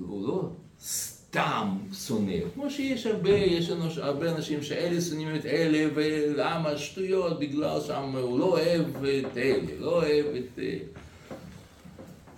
הוא 0.00 0.28
לא 0.28 0.48
סתם 0.80 1.68
שונא, 1.92 2.36
כמו 2.54 2.70
שיש 2.70 3.06
הרבה, 3.06 3.30
יש 3.30 3.70
לנו 3.70 3.84
הרבה 3.96 4.36
אנשים 4.36 4.62
שאלה 4.62 5.00
שונאים 5.00 5.34
את 5.34 5.46
אלה, 5.46 5.88
ולמה 5.94 6.76
שטויות, 6.76 7.40
בגלל 7.40 7.80
שם 7.80 8.16
הוא 8.16 8.38
לא 8.38 8.44
אוהב 8.44 9.04
את 9.04 9.36
אלה, 9.36 9.72
לא 9.78 9.90
אוהב 9.90 10.26
את 10.26 10.58
אה, 10.58 10.78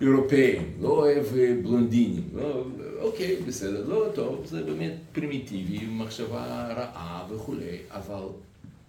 אירופאים, 0.01 0.71
לא 0.81 0.89
אוהב 0.89 1.25
אה, 1.37 1.53
בלונדינים, 1.63 2.29
לא, 2.33 2.63
אוקיי, 3.01 3.35
בסדר, 3.47 3.85
לא 3.87 4.07
טוב, 4.15 4.45
זה 4.45 4.63
באמת 4.63 4.93
פרימיטיבי, 5.11 5.85
מחשבה 5.85 6.67
רעה 6.73 7.27
וכולי, 7.29 7.77
אבל, 7.89 8.25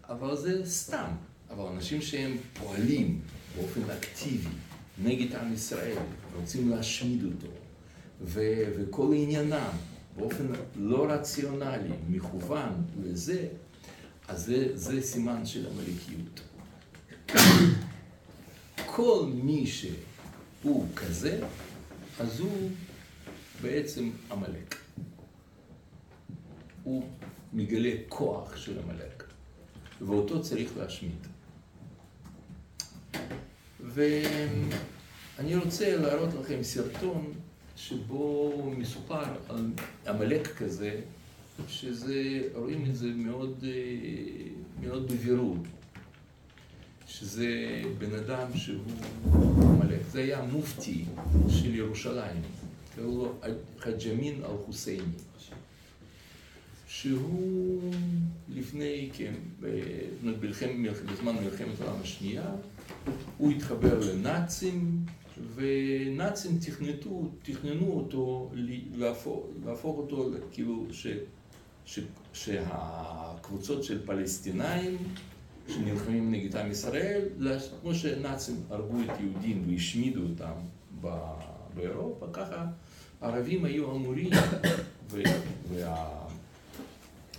אבל 0.08 0.36
זה 0.36 0.60
סתם. 0.64 1.08
אבל 1.50 1.66
אנשים 1.66 2.02
שהם 2.02 2.36
פועלים 2.52 3.20
באופן 3.56 3.90
אקטיבי 3.90 4.48
נגד 5.02 5.34
עם 5.34 5.52
ישראל, 5.52 5.96
רוצים 6.40 6.70
להשמיד 6.70 7.24
אותו, 7.24 7.52
ו- 8.20 8.64
וכל 8.76 9.12
עניינם 9.16 9.70
באופן 10.16 10.46
לא 10.76 11.06
רציונלי, 11.10 11.94
מכוון 12.08 12.84
לזה, 13.02 13.48
אז 14.28 14.44
זה, 14.44 14.68
זה 14.74 15.02
סימן 15.02 15.46
של 15.46 15.66
עמלקיות. 15.66 16.40
כל 18.86 19.30
מי 19.34 19.66
שהוא 19.66 20.86
כזה, 20.96 21.40
אז 22.20 22.40
הוא 22.40 22.70
בעצם 23.62 24.10
עמלק. 24.30 24.76
הוא 26.82 27.08
מגלה 27.52 27.90
כוח 28.08 28.56
של 28.56 28.78
עמלק, 28.78 29.24
ואותו 30.00 30.42
צריך 30.42 30.76
להשמיד. 30.76 31.26
ואני 33.84 35.56
רוצה 35.64 35.96
להראות 35.96 36.34
לכם 36.40 36.62
סרטון 36.62 37.32
שבו 37.76 38.72
מסופר 38.78 39.24
על 39.48 39.70
עמלק 40.06 40.56
כזה, 40.56 41.00
שזה, 41.68 42.42
רואים 42.54 42.86
את 42.90 42.96
זה 42.96 43.06
מאוד, 43.06 43.64
אה, 43.64 43.70
מאוד 44.80 45.12
בבירור, 45.12 45.56
שזה 47.06 47.82
בן 47.98 48.14
אדם 48.14 48.46
שהוא 48.56 48.82
עמלק. 49.62 50.00
זה 50.10 50.20
היה 50.20 50.42
מופתי 50.42 51.04
של 51.48 51.74
ירושלים, 51.74 52.42
קראו 52.96 53.16
לו 53.16 53.34
חאג' 53.78 54.08
אמין 54.08 54.42
אל-חוסייני, 54.44 55.04
שהוא 56.88 57.92
לפני, 58.54 59.10
כן, 59.12 59.34
בזמן 60.40 61.34
מלחמת 61.34 61.80
העולם 61.80 62.00
השנייה, 62.02 62.44
הוא 63.38 63.50
התחבר 63.50 64.00
לנאצים, 64.00 65.04
ונאצים 65.54 66.58
תכנתו, 66.60 67.28
תכננו 67.42 67.92
אותו, 67.92 68.50
להפוך, 68.94 69.46
להפוך 69.66 69.98
אותו 69.98 70.30
כאילו 70.52 70.86
ש, 70.90 71.06
ש, 71.84 72.00
שהקבוצות 72.32 73.84
של 73.84 74.06
פלסטינאים 74.06 74.96
שנלחמים 75.68 76.30
נגד 76.30 76.56
עם 76.56 76.70
ישראל, 76.70 77.24
כמו 77.80 77.94
שנאצים 77.94 78.56
הרגו 78.70 78.96
את 79.04 79.20
יהודים 79.20 79.64
והשמידו 79.68 80.20
אותם 80.22 80.52
באירופה, 81.74 82.26
ככה 82.32 82.66
הערבים 83.20 83.64
היו 83.64 83.96
אמורים, 83.96 84.30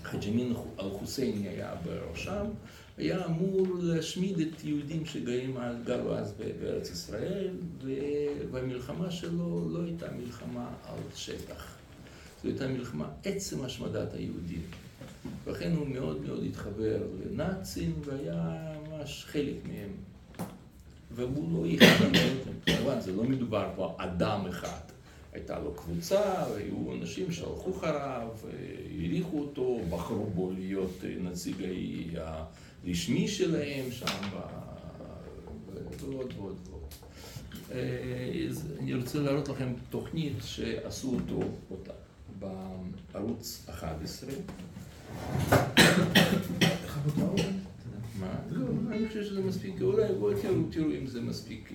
והחג'מין 0.03 0.53
אל-חוסייני 0.79 1.47
היה 1.47 1.73
בראשם, 1.85 2.45
היה 2.99 3.25
אמור 3.25 3.67
להשמיד 3.81 4.39
את 4.39 4.63
יהודים 4.63 5.05
שגרים 5.05 5.57
גרו 5.85 6.13
אז 6.13 6.33
בארץ 6.61 6.91
ישראל, 6.91 7.49
והמלחמה 8.51 9.11
שלו 9.11 9.69
לא 9.69 9.83
הייתה 9.83 10.05
מלחמה 10.11 10.69
על 10.87 10.99
שטח, 11.15 11.75
זו 12.43 12.49
הייתה 12.49 12.67
מלחמה 12.67 13.09
עצם 13.23 13.65
השמדת 13.65 14.13
היהודים. 14.13 14.61
ולכן 15.45 15.71
הוא 15.75 15.87
מאוד 15.87 16.21
מאוד 16.21 16.43
התחבר 16.43 16.97
לנאצים 17.25 17.93
והיה 18.05 18.73
ממש 18.87 19.25
חלק 19.27 19.55
מהם. 19.67 19.89
והוא 21.11 21.53
לא 21.53 21.67
יחד 21.67 22.05
כמובן 22.65 23.01
זה 23.01 23.11
לא 23.11 23.23
מדובר 23.23 23.69
פה 23.75 23.95
על 23.97 24.09
אדם 24.09 24.45
אחד. 24.49 24.79
הייתה 25.33 25.59
לו 25.59 25.73
קבוצה, 25.73 26.45
היו 26.55 26.93
אנשים 27.01 27.31
שהלכו 27.31 27.71
אחריו, 27.77 28.29
העריכו 28.91 29.39
אותו, 29.39 29.79
בחרו 29.89 30.25
בו 30.25 30.51
להיות 30.51 31.03
נציג 31.19 31.55
הרשמי 32.87 33.27
שלהם 33.27 33.91
שם, 33.91 34.05
ועוד 36.01 36.33
ועוד 36.37 36.57
ועוד. 36.69 36.87
אני 38.79 38.93
רוצה 38.93 39.19
להראות 39.19 39.49
לכם 39.49 39.73
תוכנית 39.89 40.33
שעשו 40.41 41.17
אותו 41.19 41.39
בערוץ 42.39 43.65
11. 43.69 44.29
מה? 48.19 48.33
לא, 48.51 48.65
אני 48.91 49.07
חושב 49.07 49.23
שזה 49.23 49.41
מספיק, 49.41 49.81
אולי 49.81 50.13
בואו 50.19 50.33
תראו 50.71 50.91
אם 51.01 51.07
זה 51.07 51.21
מספיק. 51.21 51.73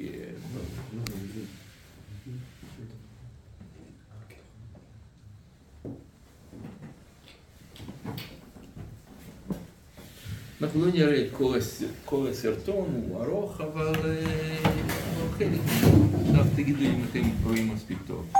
אנחנו 10.62 10.86
לא 10.86 10.92
נראה 10.92 11.20
את 11.20 11.26
כל 12.04 12.26
הסרטון, 12.30 12.86
הוא 13.08 13.24
ארוך, 13.24 13.60
אבל 13.60 13.92
חלק. 15.38 15.60
עכשיו 16.28 16.44
תגידו 16.56 16.80
אם 16.80 17.04
אתם 17.10 17.22
רואים 17.44 17.74
מספיק 17.74 17.98
טוב. 18.06 18.32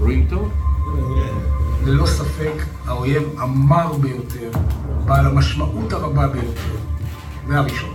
רואים 0.00 0.26
טוב? 0.30 0.52
ללא 1.86 2.06
ספק 2.06 2.52
האויב 2.86 3.22
המר 3.38 3.92
ביותר, 3.92 4.50
בעל 5.04 5.26
המשמעות 5.26 5.92
הרבה 5.92 6.26
ביותר, 6.26 6.76
והראשון. 7.48 7.88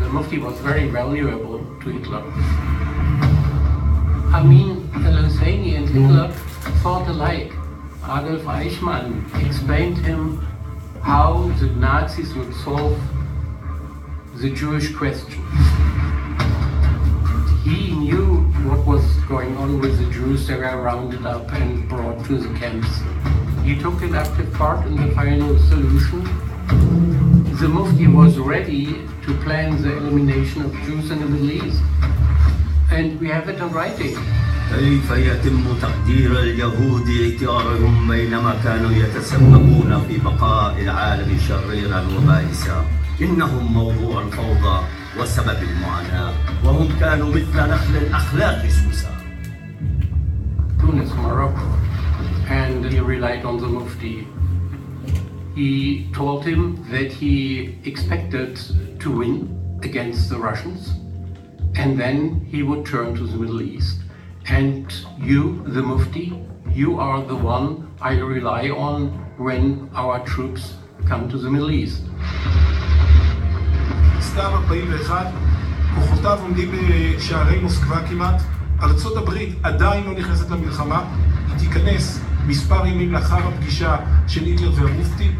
The 0.00 0.08
Mufti 0.14 0.38
was 0.38 0.56
very 0.68 0.86
valuable 0.88 1.60
to 1.80 1.86
Hitler. 1.94 2.22
Amin 4.36 4.86
al-Husseini 4.94 5.78
and 5.78 5.88
Hitler 5.88 6.28
thought 6.82 7.08
alike. 7.08 7.52
Adolf 8.04 8.42
Eichmann 8.42 9.24
explained 9.42 9.96
him 9.96 10.46
how 11.00 11.48
the 11.58 11.68
Nazis 11.68 12.34
would 12.34 12.54
solve 12.56 13.00
the 14.34 14.50
Jewish 14.50 14.94
question. 14.94 15.42
He 17.64 17.92
knew 17.92 18.42
what 18.68 18.84
was 18.84 19.02
going 19.26 19.56
on 19.56 19.80
with 19.80 19.98
the 19.98 20.12
Jews. 20.12 20.46
They 20.46 20.56
were 20.56 20.82
rounded 20.82 21.24
up 21.24 21.50
and 21.54 21.88
brought 21.88 22.22
to 22.26 22.36
the 22.36 22.52
camps. 22.58 22.92
He 23.64 23.74
took 23.74 24.02
an 24.02 24.14
active 24.14 24.52
part 24.52 24.86
in 24.86 24.96
the 24.96 25.14
final 25.14 25.58
solution. 25.60 26.24
The 27.58 27.68
Mufti 27.68 28.06
was 28.06 28.36
ready 28.36 29.00
to 29.24 29.34
plan 29.44 29.80
the 29.80 29.96
elimination 29.96 30.60
of 30.60 30.74
Jews 30.84 31.10
in 31.10 31.20
the 31.20 31.26
Middle 31.26 31.52
East. 31.52 31.82
And 32.96 33.20
we 33.20 33.28
have 33.28 33.46
it 33.48 33.60
in 33.60 33.70
writing. 33.72 34.16
كيف 34.72 35.10
يتم 35.10 35.64
تقدير 35.82 36.40
اليهود 36.40 37.08
اختيارهم 37.08 38.08
بينما 38.08 38.54
كانوا 38.64 38.90
يتسببون 38.90 40.04
في 40.08 40.18
بقاء 40.18 40.82
العالم 40.82 41.38
شريرا 41.48 42.04
وبائسا 42.16 42.84
إنهم 43.20 43.72
موضوع 43.72 44.22
الفوضى 44.22 44.84
وسبب 45.20 45.58
المعاناة 45.62 46.32
وهم 46.64 46.88
كانوا 47.00 47.28
مثل 47.28 47.56
نخل 47.56 47.96
الأخلاق 47.96 48.68
سوسا 48.68 49.16
Tunis, 50.80 51.10
Morocco, 51.14 51.68
and 52.48 52.84
he 52.84 53.00
relied 53.00 53.44
on 53.44 53.58
the 53.58 53.68
Mufti. 53.68 54.26
He 55.54 56.06
told 56.14 56.44
him 56.46 56.84
that 56.90 57.12
he 57.12 57.76
expected 57.84 58.58
to 59.00 59.10
win 59.10 59.36
against 59.82 60.30
the 60.30 60.38
Russians, 60.38 60.92
and 61.76 61.98
then 61.98 62.46
he 62.50 62.62
would 62.62 62.86
turn 62.86 63.14
to 63.14 63.26
the 63.26 63.36
Middle 63.36 63.60
East. 63.60 64.00
And 64.48 64.92
you, 65.18 65.62
the 65.66 65.82
Mufti, 65.82 66.32
you 66.72 66.98
are 66.98 67.22
the 67.22 67.36
one 67.36 67.66
I 68.00 68.12
rely 68.18 68.70
on 68.70 68.98
when 69.36 69.90
our 69.94 70.24
troops 70.24 70.74
come 71.06 71.28
to 71.28 71.38
the 71.38 71.50
Middle 71.50 71.70
East. 71.70 72.02
סתיו 74.20 74.50
41, 74.54 75.26
כוחותיו 75.94 76.38
עומדים 76.42 76.68
בשערי 76.72 77.58
מוסקבה 77.58 78.08
כמעט. 78.08 78.42
ארצות 78.82 79.16
הברית 79.16 79.58
עדיין 79.62 80.04
לא 80.04 80.12
נכנסת 80.12 80.50
למלחמה, 80.50 81.04
היא 81.48 81.58
תיכנס 81.58 82.20
מספר 82.46 82.86
ימים 82.86 83.12
לאחר 83.12 83.48
הפגישה 83.48 83.96
של 84.28 84.44
היטלר 84.44 84.72
והמופתי. 84.74 85.30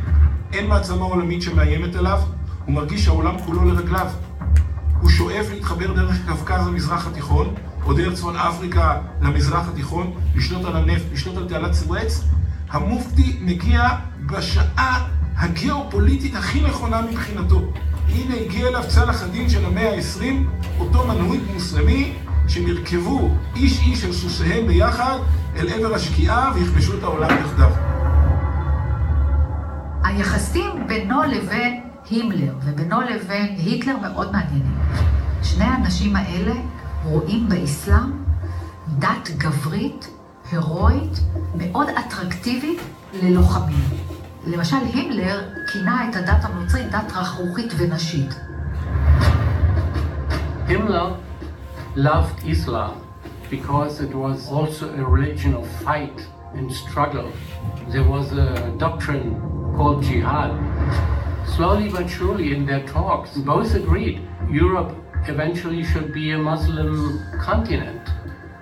אין 0.52 0.66
מעצמה 0.66 1.04
עולמית 1.04 1.42
שמאיימת 1.42 1.96
עליו, 1.96 2.20
הוא 2.64 2.74
מרגיש 2.74 3.04
שהעולם 3.04 3.38
כולו 3.38 3.64
לרגליו. 3.64 4.06
הוא 5.06 5.12
שואף 5.12 5.50
להתחבר 5.50 5.92
דרך 5.92 6.16
קווקז 6.26 6.66
למזרח 6.66 7.06
התיכון, 7.06 7.54
או 7.84 7.92
דרך 7.92 8.14
צפון 8.14 8.36
אפריקה 8.36 9.00
למזרח 9.20 9.68
התיכון, 9.68 10.12
לשלוט 10.34 10.64
על 10.64 10.76
הנפט, 10.76 11.04
לשלוט 11.12 11.36
על 11.36 11.48
תעלת 11.48 11.72
סואץ. 11.72 12.24
המופתי 12.70 13.38
מגיע 13.40 13.88
בשעה 14.26 15.08
הגיאופוליטית 15.36 16.34
הכי 16.36 16.60
נכונה 16.60 17.02
מבחינתו. 17.02 17.72
הנה 18.08 18.34
הגיע 18.34 18.68
אליו 18.68 18.82
צלאח 18.88 19.22
א-דין 19.22 19.48
של 19.48 19.64
המאה 19.64 19.94
ה-20, 19.94 20.24
אותו 20.78 21.06
מנהיג 21.06 21.40
מוסלמי, 21.54 22.12
שנרכבו 22.48 23.30
איש 23.56 23.80
איש 23.80 24.04
על 24.04 24.12
סוסיהם 24.12 24.66
ביחד 24.66 25.18
אל 25.56 25.68
עבר 25.68 25.94
השקיעה 25.94 26.52
ויכבשו 26.54 26.98
את 26.98 27.02
העולם 27.02 27.30
יחדיו. 27.40 27.70
היחסים 30.04 30.86
בינו 30.86 31.22
לבין 31.22 31.85
הימלר 32.10 32.54
ובינו 32.64 33.00
לבין 33.00 33.56
היטלר 33.58 33.96
מאוד 33.96 34.32
מעניינים. 34.32 34.78
שני 35.42 35.64
האנשים 35.64 36.16
האלה 36.16 36.54
רואים 37.04 37.48
באסלאם 37.48 38.12
דת 38.98 39.30
גברית, 39.38 40.10
הירואית, 40.52 41.20
מאוד 41.54 41.88
אטרקטיבית 41.88 42.78
ללוחמים. 43.22 43.84
למשל, 44.46 44.76
הימלר 44.94 45.40
כינה 45.72 46.08
את 46.08 46.16
הדת 46.16 46.44
הנוצרית 46.44 46.90
דת 46.90 47.12
רכרוכית 47.14 47.72
ונשית. 47.76 48.34
Himmler 50.68 51.10
loved 51.96 52.38
Islam 52.44 52.94
because 53.50 54.00
it 54.00 54.12
was 54.14 54.38
also 54.50 54.84
a 55.00 55.04
religion 55.16 55.54
of 55.54 55.66
fight 55.84 56.18
and 56.54 56.72
struggle. 56.72 57.28
There 57.92 58.08
was 58.14 58.26
a 58.32 58.74
doctrine 58.84 59.28
called 59.76 60.02
jihad. 60.02 60.52
Slowly 61.56 61.88
but 61.88 62.06
surely, 62.10 62.52
in 62.54 62.66
their 62.66 62.84
talks, 62.86 63.30
both 63.52 63.74
agreed 63.74 64.20
Europe 64.50 64.92
eventually 65.26 65.82
should 65.90 66.12
be 66.12 66.32
a 66.32 66.38
Muslim 66.38 67.20
continent. 67.40 68.10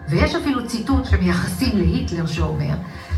ויש 0.09 0.35
אפילו 0.35 0.67
ציטוט 0.67 1.05
שמייחסים 1.05 1.77
להיטלר 1.77 2.27
שאומר 2.27 2.75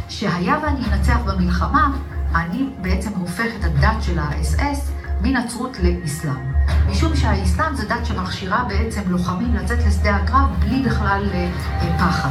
שהיה 0.08 0.58
ואני 0.62 0.80
אנצח 0.92 1.18
במלחמה, 1.26 1.98
אני 2.34 2.66
בעצם 2.80 3.10
הופך 3.10 3.46
את 3.58 3.64
הדת 3.64 4.02
של 4.02 4.18
האס-אס 4.18 4.92
מנצרות 5.22 5.76
לאסלאם. 5.82 6.52
משום 6.90 7.16
שהאסלאם 7.16 7.74
זה 7.74 7.88
דת 7.88 8.06
שמכשירה 8.06 8.64
בעצם 8.68 9.00
לוחמים 9.06 9.54
לצאת 9.54 9.78
לשדה 9.86 10.16
הקרב 10.16 10.48
בלי 10.60 10.82
בכלל 10.82 11.22
אה, 11.32 11.50
פחד. 11.98 12.30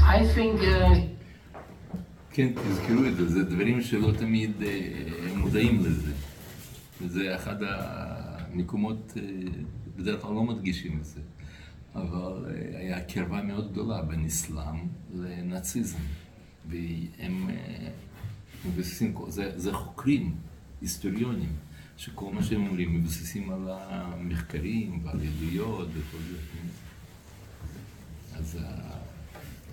I 0.00 0.36
think 0.36 0.62
uh, 0.62 0.98
כן, 2.30 2.48
תזכרו 2.68 3.04
את 3.06 3.16
זה, 3.16 3.28
זה 3.28 3.42
דברים 3.42 3.80
שלא 3.80 4.10
תמיד 4.18 4.52
אה, 4.62 4.70
מודעים 5.36 5.80
לזה. 5.84 6.15
וזה 7.02 7.36
אחד 7.36 7.56
המקומות, 7.62 9.12
אה, 9.16 9.22
בדרך 9.96 10.22
כלל 10.22 10.34
לא 10.34 10.42
מדגישים 10.42 10.98
את 10.98 11.04
זה. 11.04 11.20
אבל 11.94 12.44
אה, 12.48 12.78
היה 12.78 13.04
קרבה 13.04 13.42
מאוד 13.42 13.72
גדולה 13.72 14.02
בין 14.02 14.24
אסלאם 14.24 14.88
לנאציזם. 15.14 15.98
והם 16.68 17.50
אה, 17.50 17.88
מבססים, 18.66 19.14
זה, 19.28 19.52
זה 19.56 19.72
חוקרים, 19.72 20.34
היסטוריונים, 20.80 21.52
שכל 21.96 22.32
מה 22.32 22.42
שהם 22.42 22.66
אומרים 22.66 22.94
מבססים 22.94 23.50
על 23.50 23.68
המחקרים 23.70 25.00
ועל 25.04 25.20
עדויות 25.20 25.88
וכל 25.94 26.18
זה. 26.18 26.38
אז, 28.38 28.58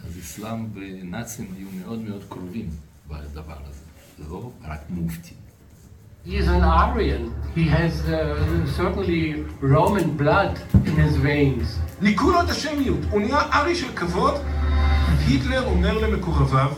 אז 0.04 0.20
אסלאם 0.20 0.66
ונאצים 0.74 1.54
היו 1.58 1.68
מאוד 1.80 2.00
מאוד 2.00 2.24
קרובים 2.30 2.70
בדבר 3.08 3.58
הזה. 3.68 3.84
זה 4.18 4.24
לא 4.30 4.52
רק 4.62 4.80
מופתי. 4.90 5.34
He's 6.26 6.48
an 6.48 6.64
Aryan. 6.64 7.34
He 7.56 7.64
has 7.64 8.02
uh, 8.10 8.66
certainly 8.78 9.44
Roman 9.62 10.18
blood 10.18 10.60
in 10.86 10.96
his 10.96 11.18
veins. 11.18 11.80
ניקו 12.02 12.32
לו 12.32 12.42
את 12.42 12.50
השמיות, 12.50 13.00
הוא 13.10 13.22
נהיה 13.22 13.42
ארי 13.54 13.76
של 13.76 13.88
כבוד. 13.96 14.34
היטלר 15.28 15.66
אומר 15.66 15.98
למקורביו, 15.98 16.72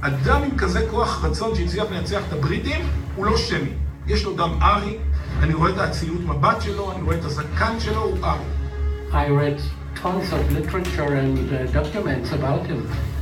אדם 0.00 0.42
עם 0.42 0.56
כזה 0.56 0.86
כוח 0.90 1.24
רצון 1.24 1.54
שהצליח 1.54 1.84
לנצח 1.90 2.22
את 2.28 2.32
הבריטים, 2.32 2.80
הוא 3.16 3.26
לא 3.26 3.36
שמי. 3.36 3.70
יש 4.06 4.24
לו 4.24 4.36
דם 4.36 4.58
ארי, 4.62 4.96
אני 5.42 5.54
רואה 5.54 5.70
את 5.70 5.78
האצילות 5.78 6.20
מבט 6.20 6.60
שלו, 6.60 6.92
אני 6.92 7.02
רואה 7.02 7.16
את 7.16 7.24
הזקן 7.24 7.80
שלו, 7.80 8.02
הוא 8.02 8.16
ארי. 8.24 8.44
I 9.12 9.28
read 9.28 9.60
tons 10.02 10.32
of 10.32 10.52
literature 10.52 11.14
and 11.22 11.52
uh, 11.52 11.72
documents 11.72 12.30
about 12.32 12.64
him, 12.66 12.80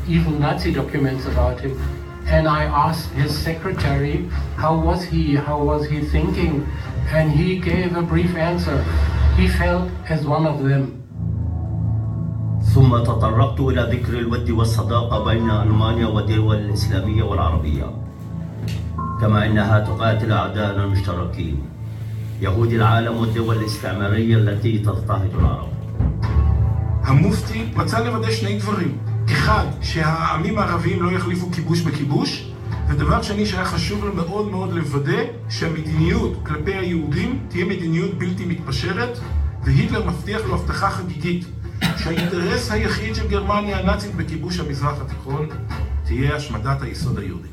even 0.08 0.38
Nazi 0.38 0.70
documents 0.72 1.24
about 1.26 1.60
him. 1.60 1.97
and 2.28 2.46
I 2.46 2.64
asked 2.64 3.10
his 3.12 3.32
secretary 3.32 4.28
how 4.56 4.76
was 4.76 5.04
he, 5.04 5.34
how 5.34 5.62
was 5.64 5.88
he 5.88 6.00
thinking, 6.00 6.68
and 7.08 7.32
he 7.32 7.58
gave 7.58 7.96
a 7.96 8.02
brief 8.02 8.36
answer. 8.36 8.84
He 9.36 9.48
felt 9.48 9.88
as 10.08 10.26
one 10.26 10.46
of 10.46 10.62
them. 10.62 10.94
ثم 12.74 12.98
تطرقت 12.98 13.60
إلى 13.60 13.82
ذكر 13.92 14.18
الود 14.18 14.50
والصداقة 14.50 15.24
بين 15.24 15.50
ألمانيا 15.50 16.06
والدول 16.06 16.56
الإسلامية 16.56 17.22
والعربية 17.22 17.90
كما 19.20 19.46
أنها 19.46 19.80
تقاتل 19.80 20.32
أعداءنا 20.32 20.84
المشتركين 20.84 21.62
يهود 22.40 22.72
العالم 22.72 23.16
والدول 23.16 23.56
الاستعمارية 23.56 24.36
التي 24.36 24.78
تضطهد 24.78 25.30
العرب 25.34 25.68
Hij 27.02 27.16
moest 27.16 27.52
die, 27.52 27.64
maar 27.74 27.84
hetzelfde 27.84 28.10
wat. 28.10 29.07
אחד, 29.32 29.66
שהעמים 29.80 30.58
הערביים 30.58 31.02
לא 31.02 31.10
יחליפו 31.10 31.50
כיבוש 31.52 31.80
בכיבוש, 31.80 32.52
ודבר 32.88 33.22
שני 33.22 33.46
שהיה 33.46 33.64
חשוב 33.64 34.04
לו 34.04 34.14
מאוד 34.14 34.50
מאוד 34.50 34.72
לוודא 34.72 35.22
שהמדיניות 35.48 36.32
כלפי 36.46 36.74
היהודים 36.74 37.38
תהיה 37.48 37.64
מדיניות 37.64 38.18
בלתי 38.18 38.44
מתפשרת, 38.44 39.18
והיטלר 39.64 40.06
מבטיח 40.06 40.40
לו 40.46 40.54
הבטחה 40.54 40.90
חגיגית, 40.90 41.44
שהאינטרס 41.96 42.70
היחיד 42.70 43.14
של 43.14 43.28
גרמניה 43.28 43.78
הנאצית 43.78 44.14
בכיבוש 44.14 44.60
המזרח 44.60 45.00
התיכון 45.00 45.48
תהיה 46.04 46.36
השמדת 46.36 46.82
היסוד 46.82 47.18
היהודי. 47.18 47.48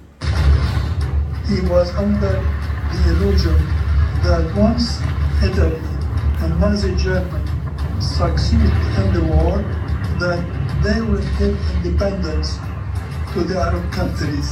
the 5.42 5.68
and 6.42 6.60
Nazi 6.60 6.96
Germany 6.96 7.46
in 9.00 9.14
the 9.14 9.24
war, 9.32 9.58
that 10.20 10.65
they 10.86 11.02
will 11.02 11.26
give 11.40 11.58
independence 11.76 12.50
to 13.34 13.40
the 13.50 13.58
Arab 13.68 13.86
countries. 14.00 14.48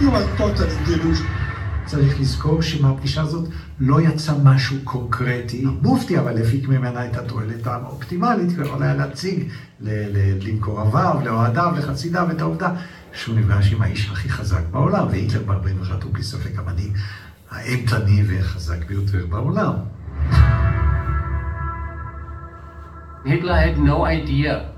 He 0.00 0.06
was 0.14 0.24
totally 0.36 0.78
delusional. 0.86 1.38
צריך 1.86 2.20
לזכור 2.20 2.62
שמהפגישה 2.62 3.22
הזאת 3.22 3.48
לא 3.80 4.00
יצא 4.00 4.32
משהו 4.44 4.76
קונקרטי. 4.84 5.64
המופתי 5.66 6.18
אבל 6.18 6.42
הפיק 6.42 6.68
ממנה 6.68 7.06
את 7.06 7.16
התועלת 7.16 7.66
האופטימלית, 7.66 8.58
ויכול 8.58 8.82
היה 8.82 8.94
להציג 8.94 9.48
למקורביו, 9.80 11.16
לאוהדיו, 11.24 11.72
לחסידיו 11.78 12.30
את 12.30 12.40
העובדה 12.40 12.70
שהוא 13.12 13.38
נפגש 13.38 13.72
עם 13.72 13.82
האיש 13.82 14.10
הכי 14.10 14.28
חזק 14.28 14.62
בעולם, 14.70 15.06
והיטלר 15.10 15.42
ב-41 15.42 16.04
הוא 16.04 16.12
בלי 16.12 16.22
ספק 16.22 16.58
המנהיג 16.58 16.92
האימתני 17.50 18.22
והחזק 18.26 18.84
ביותר 18.88 19.26
בעולם. 19.28 19.72
Hitler 23.24 23.58
had 23.66 23.78
no 23.78 24.04
idea 24.04 24.77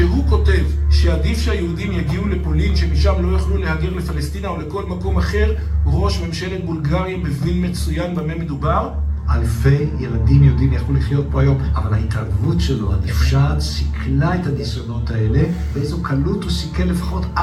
כשהוא 0.00 0.28
כותב 0.28 0.64
שעדיף 0.90 1.38
שהיהודים 1.38 1.92
יגיעו 1.92 2.28
לפולין, 2.28 2.76
שמשם 2.76 3.12
לא 3.22 3.28
יוכלו 3.28 3.56
להגר 3.56 3.90
לפלסטינה 3.90 4.48
או 4.48 4.56
לכל 4.60 4.84
מקום 4.84 5.18
אחר, 5.18 5.54
ראש 5.86 6.20
ממשלת 6.20 6.64
בולגריה 6.64 7.16
מבין 7.16 7.66
מצוין 7.66 8.14
במה 8.14 8.34
מדובר. 8.34 8.90
אלפי 9.30 9.86
ילדים 9.98 10.44
יהודים 10.44 10.72
יכלו 10.72 10.94
לחיות 10.94 11.26
פה 11.30 11.40
היום, 11.40 11.58
אבל 11.74 11.94
ההתערבות 11.94 12.60
שלו, 12.60 12.92
הנפשעת, 12.94 13.60
סיכלה 13.60 14.34
את 14.34 14.46
הניסיונות 14.46 15.10
האלה, 15.10 15.42
באיזו 15.74 16.02
קלות 16.02 16.42
הוא 16.42 16.50
סיכל 16.50 16.84
לפחות 16.84 17.26
4-5 17.36 17.38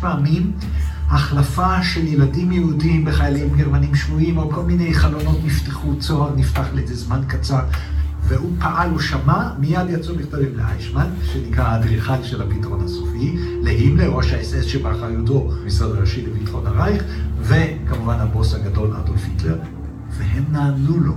פעמים 0.00 0.52
החלפה 1.08 1.82
של 1.82 2.06
ילדים 2.06 2.52
יהודים 2.52 3.04
בחיילים 3.04 3.56
גרמנים 3.56 3.94
שבויים, 3.94 4.38
או 4.38 4.50
כל 4.50 4.62
מיני 4.62 4.94
חלונות 4.94 5.38
נפתחו, 5.44 5.94
צוהר 5.98 6.34
נפתח 6.36 6.66
לאיזה 6.74 6.94
זמן 6.94 7.20
קצר. 7.26 7.60
והוא 8.28 8.52
פעל, 8.58 8.90
הוא 8.90 9.00
שמע, 9.00 9.50
מיד 9.58 9.90
יצאו 9.90 10.14
מכתבים 10.14 10.56
לאיישמן, 10.56 11.06
שנקרא 11.22 11.64
האדריכל 11.64 12.22
של 12.22 12.42
הפתרון 12.42 12.84
הסופי, 12.84 13.36
להימלר, 13.62 14.10
ראש 14.10 14.32
האס-אס 14.32 14.64
שבאחריותו, 14.64 15.50
משרד 15.66 15.96
הראשי 15.96 16.26
לביטחון 16.26 16.66
הרייך, 16.66 17.04
וכמובן 17.40 18.14
הבוס 18.20 18.54
הגדול 18.54 18.96
אדולף 18.96 19.24
היטלר, 19.24 19.58
והם 20.10 20.44
נענו 20.52 21.00
לו. 21.00 21.14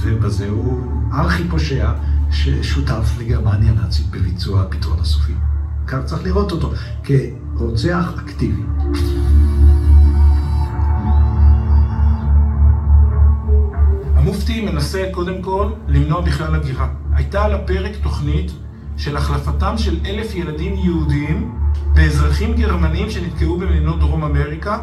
ובזה 0.00 0.48
הוא 0.48 0.92
ארכי 1.14 1.48
פושע 1.48 1.92
ששותף 2.30 3.14
לגרמניה 3.18 3.72
הנאצית 3.72 4.10
בביצוע 4.10 4.62
הפתרון 4.62 4.98
הסופי. 5.00 5.34
כך 5.86 5.98
צריך 6.04 6.24
לראות 6.24 6.52
אותו, 6.52 6.72
כרוצח 7.56 8.12
אקטיבי. 8.24 8.62
המופתי 14.26 14.60
מנסה 14.60 15.08
קודם 15.12 15.42
כל 15.42 15.70
למנוע 15.88 16.20
בכלל 16.20 16.54
הגירה. 16.54 16.88
הייתה 17.12 17.44
על 17.44 17.54
הפרק 17.54 17.92
תוכנית 18.02 18.52
של 18.96 19.16
החלפתם 19.16 19.78
של 19.78 19.98
אלף 20.06 20.34
ילדים 20.34 20.74
יהודים 20.74 21.54
באזרחים 21.94 22.54
גרמנים 22.54 23.10
שנתקעו 23.10 23.56
במדינות 23.56 23.98
דרום 23.98 24.24
אמריקה, 24.24 24.78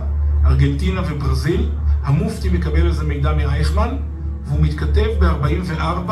ארגנטינה 0.45 1.01
וברזיל. 1.09 1.69
המופתי 2.03 2.49
מקבל 2.49 2.81
על 2.81 2.91
זה 2.91 3.03
מידע 3.03 3.33
מאייכמן, 3.33 3.97
והוא 4.45 4.61
מתכתב 4.61 5.07
ב-44 5.19 6.11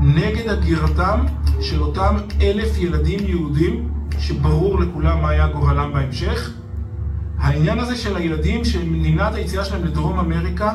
נגד 0.00 0.48
הגירתם 0.48 1.20
של 1.60 1.82
אותם 1.82 2.16
אלף 2.40 2.78
ילדים 2.78 3.20
יהודים, 3.26 3.88
שברור 4.18 4.80
לכולם 4.80 5.22
מה 5.22 5.30
היה 5.30 5.48
גורלם 5.48 5.92
בהמשך. 5.92 6.50
העניין 7.38 7.78
הזה 7.78 7.96
של 7.96 8.16
הילדים 8.16 8.64
שנמנעת 8.64 9.34
היציאה 9.34 9.64
שלהם 9.64 9.84
לדרום 9.84 10.18
אמריקה 10.18 10.72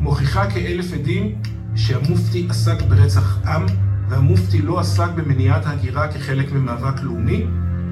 מוכיחה 0.00 0.50
כאלף 0.50 0.92
עדים 0.92 1.34
שהמופתי 1.74 2.46
עסק 2.50 2.82
ברצח 2.82 3.38
עם 3.46 3.66
והמופתי 4.08 4.62
לא 4.62 4.80
עסק 4.80 5.08
במניעת 5.16 5.66
ההגירה 5.66 6.12
כחלק 6.12 6.52
ממאבק 6.52 7.02
לאומי 7.02 7.44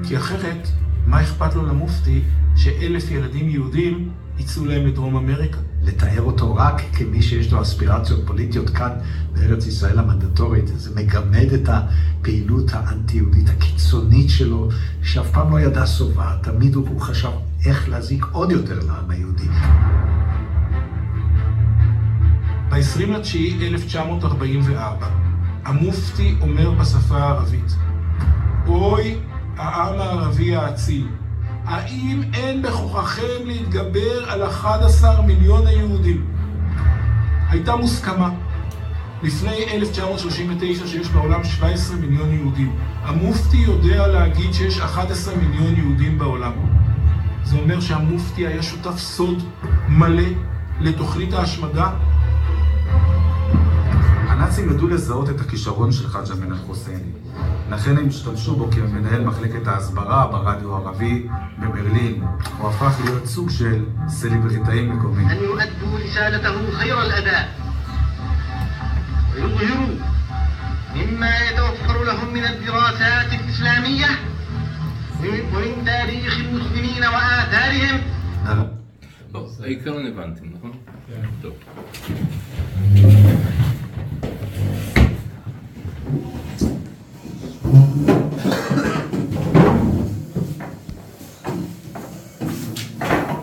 כי 0.03 0.17
אחרת, 0.17 0.67
מה 1.07 1.21
אכפת 1.21 1.55
לו 1.55 1.65
למופתי 1.65 2.21
שאלף 2.55 3.11
ילדים 3.11 3.49
יהודים 3.49 4.09
יצאו 4.39 4.65
להם 4.65 4.87
לדרום 4.87 5.15
אמריקה? 5.15 5.57
לתאר 5.83 6.21
אותו 6.21 6.55
רק 6.55 6.81
כמי 6.93 7.21
שיש 7.21 7.51
לו 7.51 7.61
אספירציות 7.61 8.27
פוליטיות 8.27 8.69
כאן 8.69 8.91
בארץ 9.33 9.67
ישראל 9.67 9.99
המנדטורית, 9.99 10.67
זה 10.67 10.95
מגמד 10.95 11.53
את 11.53 11.69
הפעילות 11.69 12.71
האנטי-יהודית 12.73 13.49
הקיצונית 13.49 14.29
שלו, 14.29 14.69
שאף 15.01 15.31
פעם 15.31 15.51
לא 15.51 15.59
ידע 15.59 15.87
שובע, 15.87 16.35
תמיד 16.43 16.75
הוא 16.75 17.01
חשב 17.01 17.31
איך 17.65 17.89
להזיק 17.89 18.25
עוד 18.31 18.51
יותר 18.51 18.79
לעם 18.87 19.09
היהודי. 19.09 19.47
ב-20 22.77 23.11
לתשיעי 23.11 23.67
1944, 23.67 25.07
המופתי 25.65 26.35
אומר 26.41 26.71
בשפה 26.71 27.17
הערבית, 27.17 27.75
אוי, 28.67 29.17
העם 29.57 29.99
הערבי 29.99 30.55
האציל, 30.55 31.07
האם 31.65 32.21
אין 32.33 32.61
בכוחכם 32.61 33.45
להתגבר 33.45 34.29
על 34.31 34.43
11 34.43 35.21
מיליון 35.21 35.67
היהודים? 35.67 36.25
הייתה 37.49 37.75
מוסכמה. 37.75 38.29
לפני 39.23 39.63
1939 39.71 40.87
שיש 40.87 41.09
בעולם 41.09 41.43
17 41.43 41.97
מיליון 41.97 42.33
יהודים. 42.33 42.75
המופתי 43.03 43.57
יודע 43.57 44.07
להגיד 44.07 44.53
שיש 44.53 44.79
11 44.79 45.35
מיליון 45.35 45.75
יהודים 45.75 46.17
בעולם. 46.17 46.53
זה 47.43 47.57
אומר 47.57 47.79
שהמופתי 47.79 48.47
היה 48.47 48.63
שותף 48.63 48.97
סוד 48.97 49.43
מלא 49.89 50.29
לתוכנית 50.79 51.33
ההשמדה 51.33 51.91
הנאצים 54.46 54.70
ידעו 54.70 54.88
לזהות 54.88 55.30
את 55.30 55.40
הכישרון 55.40 55.92
של 55.92 56.08
חאג' 56.08 56.30
אמין 56.32 56.52
אל-חוסייני. 56.52 57.12
לכן 57.70 57.98
הם 57.98 58.08
השתמשו 58.08 58.56
בו 58.56 58.70
כמנהל 58.70 59.24
מחלקת 59.24 59.66
ההסברה 59.66 60.26
ברדיו 60.26 60.74
הערבי 60.74 61.28
בברלין. 61.58 62.24
הוא 62.58 62.68
הפך 62.68 63.00
להיות 63.04 63.26
סוג 63.26 63.50
של 63.50 63.84
סלבריטאי 64.08 64.86
מקומי. 64.86 65.32
أن 65.32 65.36
يؤدوا 65.36 65.98
رسالته 65.98 66.70
خير 66.78 67.02
الأداء 67.02 67.48
ويظهروا 69.34 69.88
مما 70.94 71.30
يتوفر 71.50 72.04
لهم 72.04 72.32
من 72.34 72.44
الدراسات 72.44 73.32
الإسلامية 73.32 74.06
ومن 75.20 75.40
ومن 75.54 75.84
تاريخ 75.84 76.36
المسلمين 76.38 77.04
وآثارهم 77.04 78.00
טוב, 79.32 79.60
העיקרון 79.62 80.06
הבנתם, 80.06 80.44
נכון? 80.54 80.72
טוב. 81.42 81.54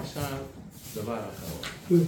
עכשיו, 0.00 0.38
דבר 0.94 1.18
אחרון. 1.30 2.04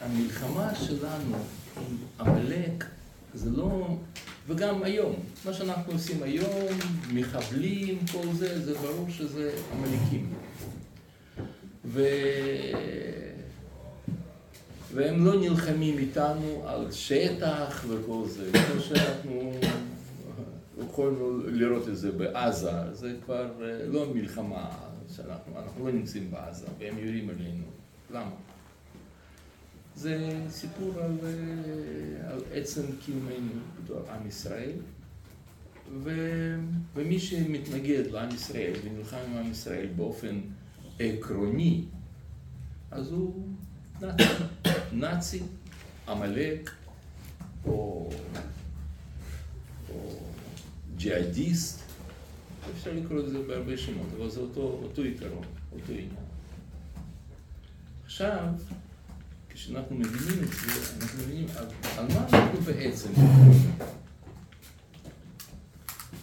המלחמה 0.00 0.74
שלנו 0.74 1.36
עם 1.76 1.96
עמלק 2.20 2.84
זה 3.34 3.50
לא, 3.50 3.96
וגם 4.48 4.82
היום, 4.82 5.14
מה 5.44 5.52
שאנחנו 5.52 5.92
עושים 5.92 6.22
היום, 6.22 6.78
מחבלים, 7.12 7.98
כל 8.12 8.26
זה, 8.32 8.64
זה 8.64 8.78
ברור 8.78 9.10
שזה 9.10 9.52
עמלקים. 9.72 10.32
ו... 11.92 12.02
והם 14.94 15.26
לא 15.26 15.40
נלחמים 15.40 15.98
איתנו 15.98 16.62
על 16.66 16.92
שטח 16.92 17.84
וכל 17.88 18.22
זה, 18.26 18.50
כמו 18.52 18.80
שאנחנו 18.80 19.52
יכולנו 20.84 21.46
לראות 21.46 21.88
את 21.88 21.96
זה 21.96 22.12
בעזה, 22.12 22.94
זה 22.94 23.14
כבר 23.24 23.50
אה, 23.62 23.86
לא 23.86 24.14
מלחמה 24.14 24.70
שאנחנו, 25.16 25.58
אנחנו 25.58 25.86
לא 25.86 25.92
נמצאים 25.92 26.30
בעזה 26.30 26.66
והם 26.78 26.98
יורים 26.98 27.30
עלינו, 27.30 27.64
למה? 28.10 28.30
זה 29.96 30.38
סיפור 30.48 30.92
על, 31.00 31.16
אה, 31.24 32.32
על 32.32 32.40
עצם 32.52 32.82
קיומנו 33.04 33.52
בתור 33.84 34.02
עם 34.10 34.26
ישראל, 34.26 34.76
ו, 36.02 36.10
ומי 36.94 37.18
שמתנגד 37.18 38.06
לעם 38.10 38.34
ישראל 38.34 38.72
ונלחם 38.84 39.16
עם 39.16 39.36
עם 39.36 39.50
ישראל 39.50 39.86
באופן 39.96 40.40
עקרוני, 41.00 41.84
אז 42.90 43.12
הוא 43.12 43.48
נאצי, 44.00 44.24
נאצי, 44.92 45.42
עמלק, 46.08 46.70
או, 47.64 48.10
או 49.90 50.20
ג'יהאדיסט, 50.96 51.80
אפשר 52.74 52.92
לקרוא 52.92 53.18
לזה 53.18 53.38
בהרבה 53.46 53.76
שמות, 53.76 54.06
אבל 54.18 54.30
זה 54.30 54.40
אותו, 54.40 54.80
אותו 54.82 55.02
עיקרון, 55.02 55.44
אותו 55.72 55.92
עניין. 55.92 56.10
עכשיו, 58.04 58.48
כשאנחנו 59.48 59.96
מבינים 59.96 60.44
את 60.44 60.48
זה, 60.48 60.96
אנחנו 61.00 61.18
מבינים 61.22 61.46
על, 61.56 61.66
על 61.98 62.06
מה 62.14 62.26
אנחנו 62.32 62.60
בעצם. 62.60 63.10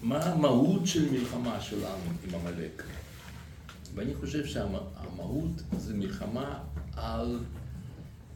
מה 0.03 0.23
המהות 0.23 0.87
של 0.87 1.11
מלחמה 1.11 1.61
שלנו 1.61 2.11
עם 2.27 2.35
עמלק? 2.35 2.83
ואני 3.97 4.15
חושב 4.15 4.45
שהמהות 4.45 5.61
זה 5.77 5.93
מלחמה 5.93 6.59
על 6.95 7.39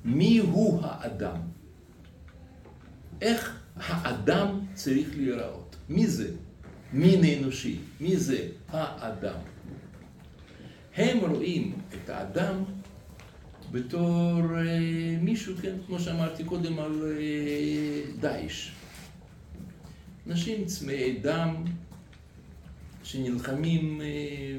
מי 0.06 0.38
הוא 0.38 0.80
האדם. 0.84 1.38
איך 3.22 3.60
האדם 3.78 4.60
צריך 4.74 5.10
להיראות. 5.18 5.76
מי 5.90 6.08
זה? 6.08 6.32
מין 6.94 7.24
אנושי. 7.24 7.80
מי 8.00 8.18
זה 8.18 8.48
האדם. 8.70 9.40
הם 10.96 11.18
רואים 11.20 11.74
את 11.94 12.10
האדם 12.10 12.64
בתור 13.72 14.42
אה, 14.58 15.18
מישהו, 15.22 15.56
כן, 15.62 15.76
כמו 15.88 16.00
שאמרתי 16.00 16.44
קודם 16.44 16.80
על 16.80 17.04
אה, 17.20 18.12
דאעש. 18.20 18.72
אנשים 20.28 20.66
צמאי 20.66 21.20
דם 21.22 21.64
שנלחמים 23.12 24.02
אה, 24.02 24.08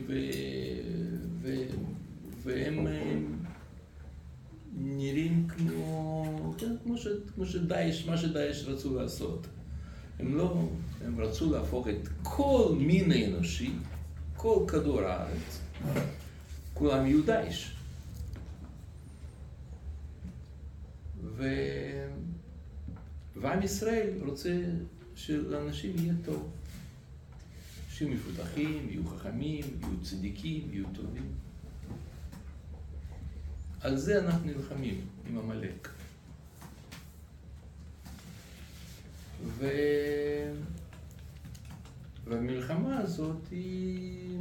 ו, 0.06 0.12
ו, 1.42 1.54
והם 2.42 2.86
הם, 2.86 3.38
נראים 4.78 5.48
כמו, 5.48 6.54
כן, 6.58 6.76
כמו, 6.82 6.98
ש, 6.98 7.06
כמו 7.34 7.46
שדאעש, 7.46 8.06
מה 8.06 8.16
שדאעש 8.16 8.64
רצו 8.64 8.94
לעשות. 8.94 9.46
הם 10.18 10.34
לא, 10.34 10.68
הם 11.04 11.20
רצו 11.20 11.52
להפוך 11.52 11.88
את 11.88 12.08
כל 12.22 12.74
מין 12.78 13.12
האנושי, 13.12 13.70
כל 14.36 14.64
כדור 14.68 15.00
הארץ, 15.00 15.60
כולם 16.74 17.06
יהיו 17.06 17.22
דאעש. 17.22 17.70
ו... 21.24 21.44
ועם 23.36 23.62
ישראל 23.62 24.10
רוצה 24.26 24.62
שלאנשים 25.14 25.92
יהיה 25.98 26.14
טוב. 26.24 26.50
שיהיו 28.02 28.14
מפותחים, 28.14 28.88
יהיו 28.90 29.06
חכמים, 29.06 29.64
יהיו 29.80 30.00
צדיקים, 30.02 30.68
יהיו 30.72 30.84
טובים. 30.94 31.32
על 33.80 33.96
זה 33.96 34.24
אנחנו 34.24 34.46
נלחמים 34.46 35.00
עם 35.28 35.38
עמלק. 35.38 35.88
ו... 39.44 39.68
והמלחמה 42.24 42.98
הזאת 42.98 43.36
היא... 43.50 44.38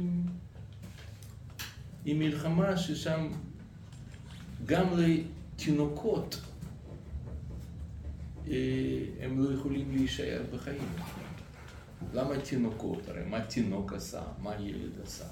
היא 2.04 2.14
מלחמה 2.18 2.76
ששם 2.76 3.28
גם 4.66 4.86
לתינוקות 4.96 6.40
אה, 8.48 8.54
הם 9.20 9.44
לא 9.44 9.54
יכולים 9.54 9.90
להישאר 9.90 10.42
בחיים. 10.54 11.21
למה 12.14 12.38
תינוקות? 12.38 13.08
הרי 13.08 13.24
מה 13.30 13.40
תינוק 13.40 13.92
עשה? 13.92 14.22
מה 14.42 14.54
ילד 14.60 14.92
עשה? 15.04 15.24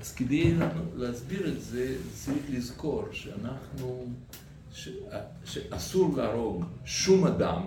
אז 0.00 0.14
כדי 0.14 0.54
להסביר 0.96 1.48
את 1.48 1.62
זה, 1.62 1.96
צריך 2.14 2.42
לזכור 2.50 3.04
שאנחנו, 3.12 4.06
ש, 4.72 4.88
שאסור 5.44 6.16
להרוג 6.16 6.64
שום 6.84 7.26
אדם, 7.26 7.62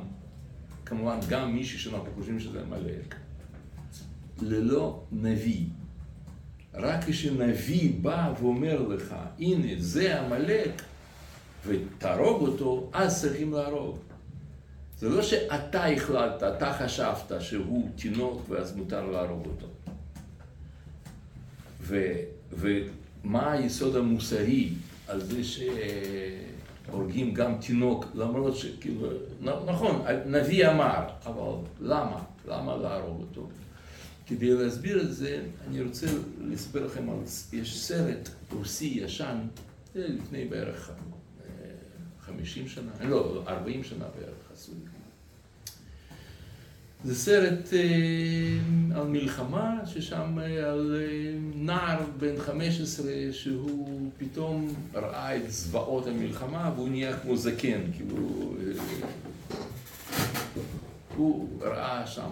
כמובן 0.85 1.19
גם 1.29 1.53
מישהו 1.55 1.79
שאנחנו 1.79 2.09
חושבים 2.15 2.39
שזה 2.39 2.61
עמלק, 2.61 3.15
ללא 4.41 5.03
נביא. 5.11 5.65
רק 6.73 7.03
כשנביא 7.07 7.93
בא 8.01 8.33
ואומר 8.41 8.81
לך, 8.81 9.15
הנה 9.39 9.67
זה 9.77 10.21
עמלק, 10.21 10.81
ותהרוג 11.67 12.41
אותו, 12.41 12.89
אז 12.93 13.21
צריכים 13.21 13.53
להרוג. 13.53 13.97
זה 15.01 15.09
לא 15.09 15.21
שאתה 15.21 15.85
החלטת, 15.85 16.43
אתה 16.57 16.73
חשבת 16.73 17.41
שהוא 17.41 17.89
תינוק 17.95 18.49
ואז 18.49 18.75
מותר 18.75 19.05
להרוג 19.11 19.45
אותו. 19.45 19.67
ו, 21.81 22.15
ומה 22.51 23.51
היסוד 23.51 23.95
המוסרי 23.95 24.69
על 25.07 25.21
זה 25.21 25.41
שהורגים 26.87 27.33
גם 27.33 27.57
תינוק, 27.61 28.05
למרות 28.15 28.57
שכאילו, 28.57 29.07
נכון, 29.41 30.01
נביא 30.25 30.69
אמר, 30.69 31.07
אבל 31.25 31.67
למה? 31.81 32.23
למה 32.47 32.77
להרוג 32.77 33.21
אותו? 33.21 33.49
כדי 34.27 34.53
להסביר 34.53 35.01
את 35.01 35.13
זה, 35.13 35.43
אני 35.67 35.81
רוצה 35.81 36.07
לספר 36.41 36.85
לכם 36.85 37.09
על, 37.09 37.17
יש 37.53 37.81
סרט 37.81 38.29
רוסי 38.51 38.99
ישן, 39.03 39.37
לפני 39.95 40.45
בערך 40.45 40.91
50 42.21 42.67
שנה, 42.67 42.91
לא, 43.01 43.43
40 43.47 43.83
שנה 43.83 44.05
בערך. 44.19 44.40
זה 47.03 47.15
סרט 47.15 47.73
אה, 47.73 48.99
על 48.99 49.07
מלחמה, 49.07 49.79
ששם 49.85 50.39
אה, 50.39 50.69
על 50.71 50.95
אה, 50.99 51.33
נער 51.55 51.99
בן 52.19 52.39
15 52.39 53.11
שהוא 53.31 54.11
פתאום 54.17 54.73
ראה 54.93 55.35
את 55.35 55.51
זוועות 55.51 56.07
המלחמה 56.07 56.71
והוא 56.75 56.89
נהיה 56.89 57.19
כמו 57.19 57.37
זקן, 57.37 57.81
כאילו... 57.95 58.17
הוא 61.15 61.49
ראה 61.61 62.07
שם, 62.07 62.29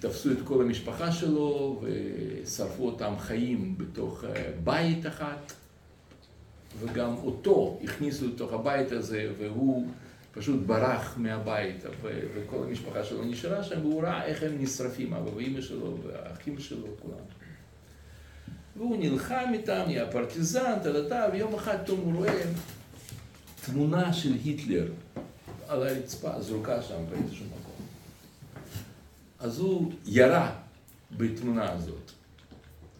תפסו 0.00 0.32
את 0.32 0.38
כל 0.44 0.62
המשפחה 0.62 1.12
שלו 1.12 1.82
ושרפו 1.82 2.86
אותם 2.86 3.12
חיים 3.18 3.74
בתוך 3.78 4.24
בית 4.64 5.06
אחת 5.06 5.52
וגם 6.80 7.14
אותו 7.24 7.80
הכניסו 7.84 8.28
לתוך 8.28 8.52
הבית 8.52 8.92
הזה 8.92 9.30
והוא 9.38 9.86
פשוט 10.32 10.60
ברח 10.66 11.14
מהבית, 11.16 11.84
וכל 12.34 12.64
המשפחה 12.68 13.04
שלו 13.04 13.24
נשארה 13.24 13.62
שם, 13.62 13.80
והוא 13.80 14.02
ראה 14.02 14.24
איך 14.24 14.42
הם 14.42 14.52
נשרפים, 14.58 15.14
אבא 15.14 15.30
ואימא 15.30 15.60
שלו 15.60 15.98
והאחים 16.06 16.58
שלו, 16.58 16.86
כולם. 17.02 17.24
והוא 18.76 18.96
נלחם 18.96 19.50
איתם, 19.52 19.82
נהיה 19.86 20.06
פרטיזן, 20.06 20.78
טה 21.08 21.26
ויום 21.32 21.54
אחד 21.54 21.88
הוא 21.88 22.14
רואה 22.14 22.42
תמונה 23.66 24.12
של 24.12 24.32
היטלר 24.44 24.86
על 25.68 25.82
הרצפה, 25.82 26.40
זרוקה 26.40 26.82
שם 26.82 27.04
באיזשהו 27.10 27.46
מקום. 27.46 27.86
אז 29.38 29.58
הוא 29.58 29.92
ירה 30.06 30.54
בתמונה 31.16 31.72
הזאת. 31.72 32.10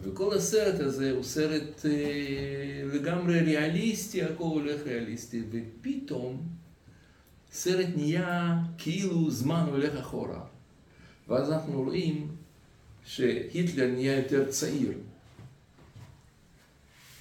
וכל 0.03 0.37
הסרט 0.37 0.81
הזה 0.81 1.11
הוא 1.11 1.23
סרט 1.23 1.85
אה, 1.85 1.91
לגמרי 2.93 3.41
ריאליסטי, 3.41 4.23
הכל 4.23 4.45
הולך 4.45 4.81
ריאליסטי, 4.87 5.43
ופתאום 5.51 6.43
סרט 7.53 7.87
נהיה 7.97 8.55
כאילו 8.79 9.31
זמן 9.31 9.67
הולך 9.71 9.95
אחורה. 9.95 10.41
ואז 11.29 11.53
אנחנו 11.53 11.83
רואים 11.83 12.29
שהיטלר 13.05 13.87
נהיה 13.87 14.17
יותר 14.17 14.51
צעיר. 14.51 14.93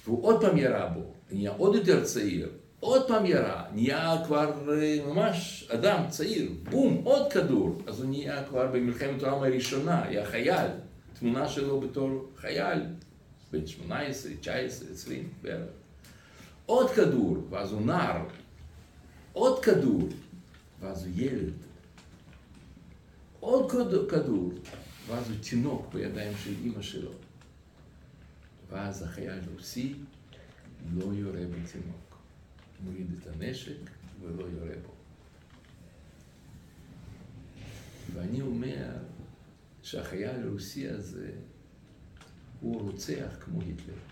והוא 0.04 0.24
עוד 0.24 0.40
פעם 0.40 0.56
ירה 0.56 0.86
בו, 0.86 1.00
נהיה 1.30 1.50
עוד 1.50 1.74
יותר 1.74 2.04
צעיר, 2.04 2.48
עוד 2.80 3.08
פעם 3.08 3.26
ירה, 3.26 3.64
נהיה 3.74 4.16
כבר 4.26 4.72
אה, 4.72 4.98
ממש 5.06 5.68
אדם 5.74 6.04
צעיר, 6.08 6.50
בום, 6.70 7.00
עוד 7.04 7.32
כדור. 7.32 7.82
אז 7.86 8.00
הוא 8.00 8.10
נהיה 8.10 8.44
כבר 8.44 8.66
במלחמת 8.66 9.22
העולם 9.22 9.42
הראשונה, 9.42 10.02
היה 10.02 10.26
חייל, 10.26 10.70
תמונה 11.18 11.48
שלו 11.48 11.80
בתור 11.80 12.28
חייל, 12.36 12.80
בן 13.52 13.66
18, 13.66 14.32
19, 14.40 14.88
20 14.92 15.28
בערך. 15.42 15.70
עוד 16.66 16.90
כדור, 16.90 17.36
ואז 17.50 17.72
הוא 17.72 17.80
נער, 17.86 18.22
עוד 19.32 19.64
כדור, 19.64 20.02
ואז 20.82 21.04
הוא 21.04 21.12
ילד. 21.16 21.52
עוד 23.40 23.70
כדור, 24.10 24.52
ואז 25.06 25.30
הוא 25.30 25.36
תינוק 25.50 25.94
בידיים 25.94 26.32
של 26.44 26.54
אימא 26.64 26.82
שלו. 26.82 27.10
ואז 28.70 29.02
החייל 29.02 29.40
רוסי 29.54 29.94
לא 30.94 31.04
יורה 31.04 31.40
בתינוק. 31.40 32.18
מוריד 32.84 33.06
את 33.20 33.26
הנשק 33.26 33.90
ולא 34.20 34.44
יורה 34.44 34.76
בו. 34.86 34.92
ואני 38.14 38.40
אומר 38.40 38.90
שהחייל 39.82 40.46
הרוסי 40.46 40.88
הזה 40.88 41.30
הוא 42.60 42.80
רוצח 42.80 43.36
כמו 43.40 43.60
היטלר. 43.60 44.11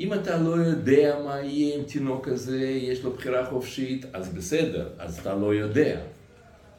אם 0.00 0.14
אתה 0.14 0.36
לא 0.36 0.50
יודע 0.50 1.18
מה 1.24 1.40
יהיה 1.40 1.76
עם 1.76 1.84
תינוק 1.84 2.28
הזה, 2.28 2.60
יש 2.60 3.04
לו 3.04 3.12
בחירה 3.12 3.46
חופשית, 3.46 4.06
אז 4.12 4.28
בסדר, 4.28 4.88
אז 4.98 5.18
אתה 5.18 5.34
לא 5.34 5.54
יודע. 5.54 6.00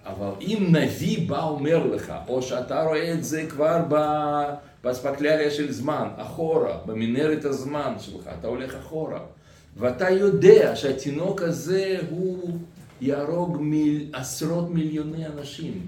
אבל 0.05 0.31
אם 0.41 0.67
נביא 0.71 1.29
בא 1.29 1.43
אומר 1.43 1.87
לך, 1.87 2.13
או 2.27 2.41
שאתה 2.41 2.83
רואה 2.83 3.13
את 3.13 3.23
זה 3.23 3.45
כבר 3.49 3.85
באספקלריה 4.83 5.51
של 5.51 5.71
זמן, 5.71 6.07
אחורה, 6.15 6.77
במנהרת 6.85 7.45
הזמן 7.45 7.93
שלך, 7.99 8.29
אתה 8.39 8.47
הולך 8.47 8.75
אחורה, 8.75 9.19
ואתה 9.77 10.09
יודע 10.09 10.75
שהתינוק 10.75 11.41
הזה 11.41 11.99
הוא 12.09 12.57
יהרוג 13.01 13.57
מיל, 13.61 14.09
עשרות 14.13 14.69
מיליוני 14.69 15.27
אנשים, 15.27 15.85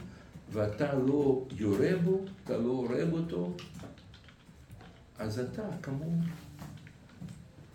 ואתה 0.52 0.94
לא 1.08 1.42
יורה 1.58 1.92
בו, 2.04 2.20
אתה 2.44 2.58
לא 2.58 2.70
הורג 2.70 3.14
אותו, 3.14 3.52
אז 5.20 5.40
אתה 5.40 5.64
כמוהו. 5.82 6.12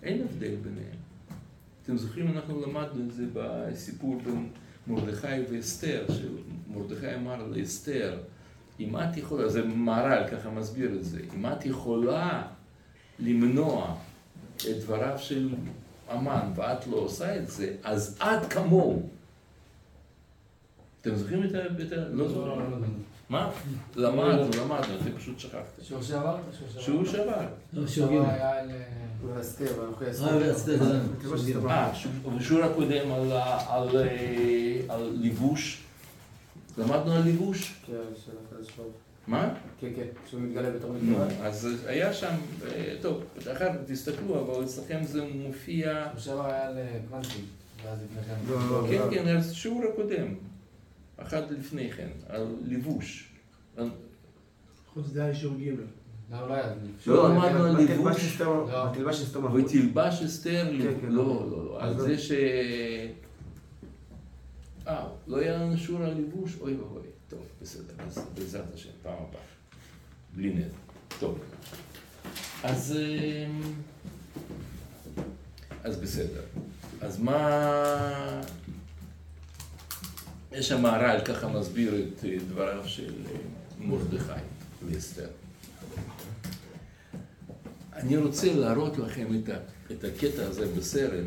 אין 0.09 0.23
הבדל 0.23 0.55
ביניהם. 0.63 0.99
אתם 1.83 1.97
זוכרים, 1.97 2.29
אנחנו 2.29 2.67
למדנו 2.67 3.05
את 3.09 3.13
זה 3.13 3.25
בסיפור 3.33 4.21
בין 4.25 4.49
מרדכי 4.87 5.43
ואסתר, 5.51 6.07
שמרדכי 6.09 7.15
אמר 7.15 7.47
לאסתר, 7.47 8.19
אם 8.81 8.97
את 8.97 9.17
יכולה, 9.17 9.49
זה 9.49 9.65
מהר"ל 9.65 10.27
ככה 10.31 10.51
מסביר 10.51 10.95
את 10.95 11.05
זה, 11.05 11.21
אם 11.35 11.47
את 11.47 11.67
יכולה 11.67 12.47
למנוע 13.19 13.97
את 14.57 14.77
דבריו 14.81 15.19
של 15.19 15.55
אמן 16.13 16.53
ואת 16.57 16.87
לא 16.87 16.97
עושה 16.97 17.37
את 17.37 17.49
זה, 17.49 17.75
אז 17.83 18.19
את 18.23 18.53
כמוהו. 18.53 19.09
אתם 21.01 21.17
זוכרים 21.17 21.45
את 21.45 21.55
ה... 21.55 21.99
לא 22.11 22.29
זוכרים? 22.29 23.08
מה? 23.29 23.51
למדנו, 23.97 24.51
למדנו, 24.63 24.95
אתם 25.03 25.19
פשוט 25.19 25.39
שכחתם. 25.39 25.83
שיעור 25.83 26.03
שעבר? 26.03 26.37
שיעור 26.79 27.05
שעבר. 27.05 27.47
שיעור 27.87 28.13
ג'. 28.13 28.17
אה, 28.17 28.65
בשיעור 32.37 32.65
הקודם 32.65 33.13
על 34.89 35.11
לבוש. 35.15 35.83
למדנו 36.79 37.13
על 37.13 37.23
לבוש? 37.27 37.75
כן. 37.87 37.93
מה? 39.27 39.55
כן, 39.81 39.89
כן, 39.97 40.07
שהוא 40.31 40.41
מתגלה 40.41 40.71
בתור 40.71 40.93
מתגלה. 40.93 41.27
אז 41.47 41.69
היה 41.87 42.13
שם, 42.13 42.35
אה, 42.67 42.95
טוב, 43.03 43.23
אחר 43.43 43.73
כך 43.73 43.75
תסתכלו, 43.87 44.41
אבל 44.41 44.65
אצלכם 44.65 45.05
זה 45.05 45.25
מופיע... 45.35 46.07
עכשיו 46.15 46.47
היה 46.47 46.71
לקוונטים, 46.71 47.45
ואז 47.85 47.99
לפני 48.05 48.23
כן. 48.23 48.53
לא, 48.53 48.87
כן, 48.91 49.01
כן, 49.11 49.37
אז 49.37 49.53
שיעור 49.55 49.83
הקודם, 49.93 50.35
אחד 51.19 51.51
לפני 51.51 51.93
כן, 51.93 52.09
על 52.29 52.57
לבוש. 52.65 53.33
חוץ 54.95 55.07
זה 55.07 55.23
היה 55.23 55.31
אישור 55.31 55.55
ג'. 55.55 55.69
לא, 56.31 56.49
לא 56.49 56.55
היה. 56.55 56.75
לא 57.07 57.35
למדנו 57.35 57.65
על 57.65 57.77
לבוש, 57.77 58.41
לא. 58.41 58.91
ותלבש 59.55 60.23
אסתר, 60.23 60.71
כן, 60.79 61.01
כן. 61.01 61.13
לא, 61.13 61.25
לא, 61.51 61.65
לא, 61.65 61.83
על 61.83 61.89
אז 61.89 61.97
זה 61.97 62.19
ש... 62.19 62.33
אה, 64.87 65.07
לא 65.27 65.37
היה 65.39 65.59
לנו 65.59 65.77
שיעור 65.77 66.03
על 66.03 66.15
לבוש? 66.15 66.57
אוי 66.61 66.77
ואבוי. 66.77 67.03
טוב, 67.29 67.41
בסדר, 67.63 67.95
בעזרת 68.35 68.75
השם, 68.75 68.89
פעם 69.03 69.13
הבאה. 69.13 69.43
בלי 70.35 70.55
נדר. 70.55 70.69
טוב. 71.21 71.39
אז... 72.63 72.97
אמ, 72.99 73.63
אז 75.85 76.01
בסדר. 76.01 76.43
אז 77.01 77.21
מה... 77.21 78.41
יש 80.53 80.69
שם 80.69 80.83
מהר"ל 80.83 81.21
ככה 81.25 81.49
מסביר 81.49 81.95
את 81.95 82.25
אה, 82.25 82.37
דבריו 82.49 82.89
של 82.89 83.13
אה, 83.27 83.37
מרדכי 83.79 84.41
ואסתר. 84.87 85.27
אני 87.93 88.17
רוצה 88.17 88.55
להראות 88.55 88.99
לכם 88.99 89.27
את, 89.91 90.05
הקטע 90.05 90.47
הזה 90.47 90.67
בסרט. 90.77 91.27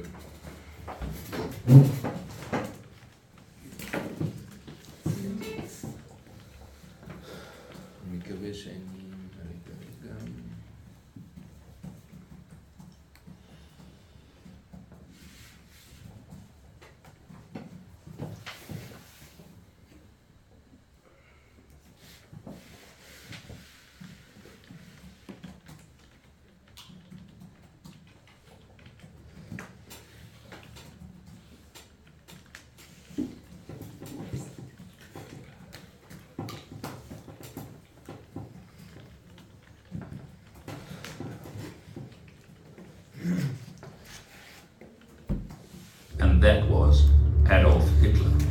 And 46.41 46.49
that 46.49 46.67
was 46.67 47.07
Adolf 47.51 47.87
Hitler. 47.99 48.50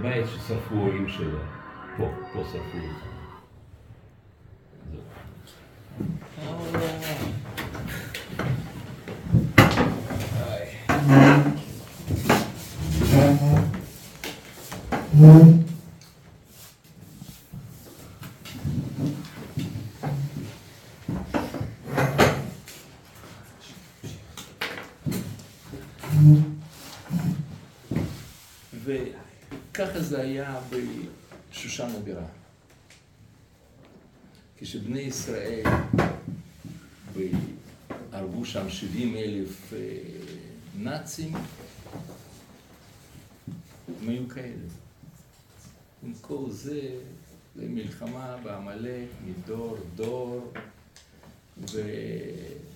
וזה 0.00 0.08
בית 0.08 0.26
ששרפו 0.26 0.74
הורים 0.74 1.08
שלו. 1.08 1.38
פה, 1.96 2.10
פה 2.32 2.42
שרפו 2.52 2.78
אותם. 2.78 3.10
וככה 28.84 29.99
זה 30.10 30.20
היה 30.20 30.60
בשושן 31.50 31.88
הבירה. 31.96 32.26
כשבני 34.56 35.00
ישראל 35.00 35.64
הרגו 38.12 38.44
שם 38.44 38.70
70 38.70 39.16
אלף 39.16 39.72
אה, 39.72 39.78
נאצים, 40.78 41.32
הם 44.02 44.08
היו 44.08 44.28
כאלה. 44.28 44.66
כל 46.20 46.44
זה, 46.48 46.80
זה 47.56 47.68
מלחמה 47.68 48.36
בעמלק 48.42 49.08
מדור 49.26 49.76
דור, 49.94 50.52
ו... 51.72 51.82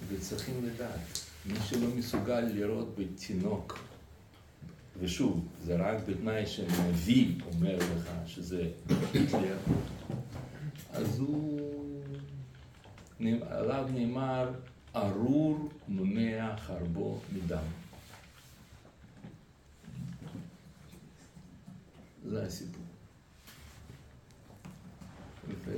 וצריכים 0.09 0.55
לדעת, 0.67 1.19
מי 1.47 1.59
שלא 1.69 1.89
מסוגל 1.97 2.41
לראות 2.41 2.95
בתינוק 2.99 3.94
ושוב, 5.01 5.49
זה 5.65 5.77
רק 5.77 5.99
בתנאי 6.09 6.47
שנביא 6.47 7.35
אומר 7.55 7.77
לך 7.77 8.11
שזה 8.27 8.71
היטלר, 9.15 9.57
אז 10.93 11.19
הוא, 11.19 11.61
עליו 13.51 13.89
נאמר, 13.95 14.53
ארור 14.97 15.69
מונע 15.89 16.57
חרבו 16.57 17.21
מדם. 17.33 17.65
זה 22.25 22.45
הסיפור. 22.45 22.85
ו... 25.65 25.73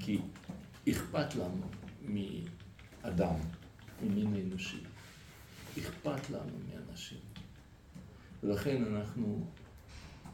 כי 0.00 0.18
אכפת 0.90 1.34
לנו 1.34 1.66
מאדם, 2.02 3.34
ממין 4.02 4.34
אנושי. 4.46 4.89
אכפת 5.78 6.30
לנו 6.30 6.52
מאנשים. 6.68 7.18
ולכן 8.42 8.84
אנחנו 8.84 9.46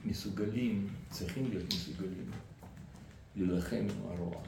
מסוגלים, 0.05 0.89
צריכים 1.11 1.51
להיות 1.51 1.67
מסוגלים, 1.67 2.31
להילחם 3.37 3.87
עם 3.91 4.07
הרוע. 4.07 4.43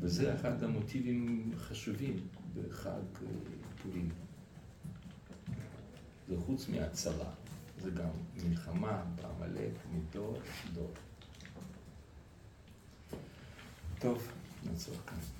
וזה 0.00 0.34
אחד 0.34 0.62
המוטיבים 0.62 1.52
החשובים 1.56 2.16
בחג 2.54 2.90
אה, 2.90 3.28
פורים. 3.82 4.08
זה 6.28 6.34
חוץ 6.46 6.68
מהצלה, 6.68 7.30
זה 7.78 7.90
גם 7.90 8.08
מלחמה 8.44 9.04
בעמלק 9.14 9.72
מדור 9.92 10.38
דור. 10.74 10.92
טוב, 13.98 14.28
נעצור 14.64 14.94
כאן. 15.06 15.35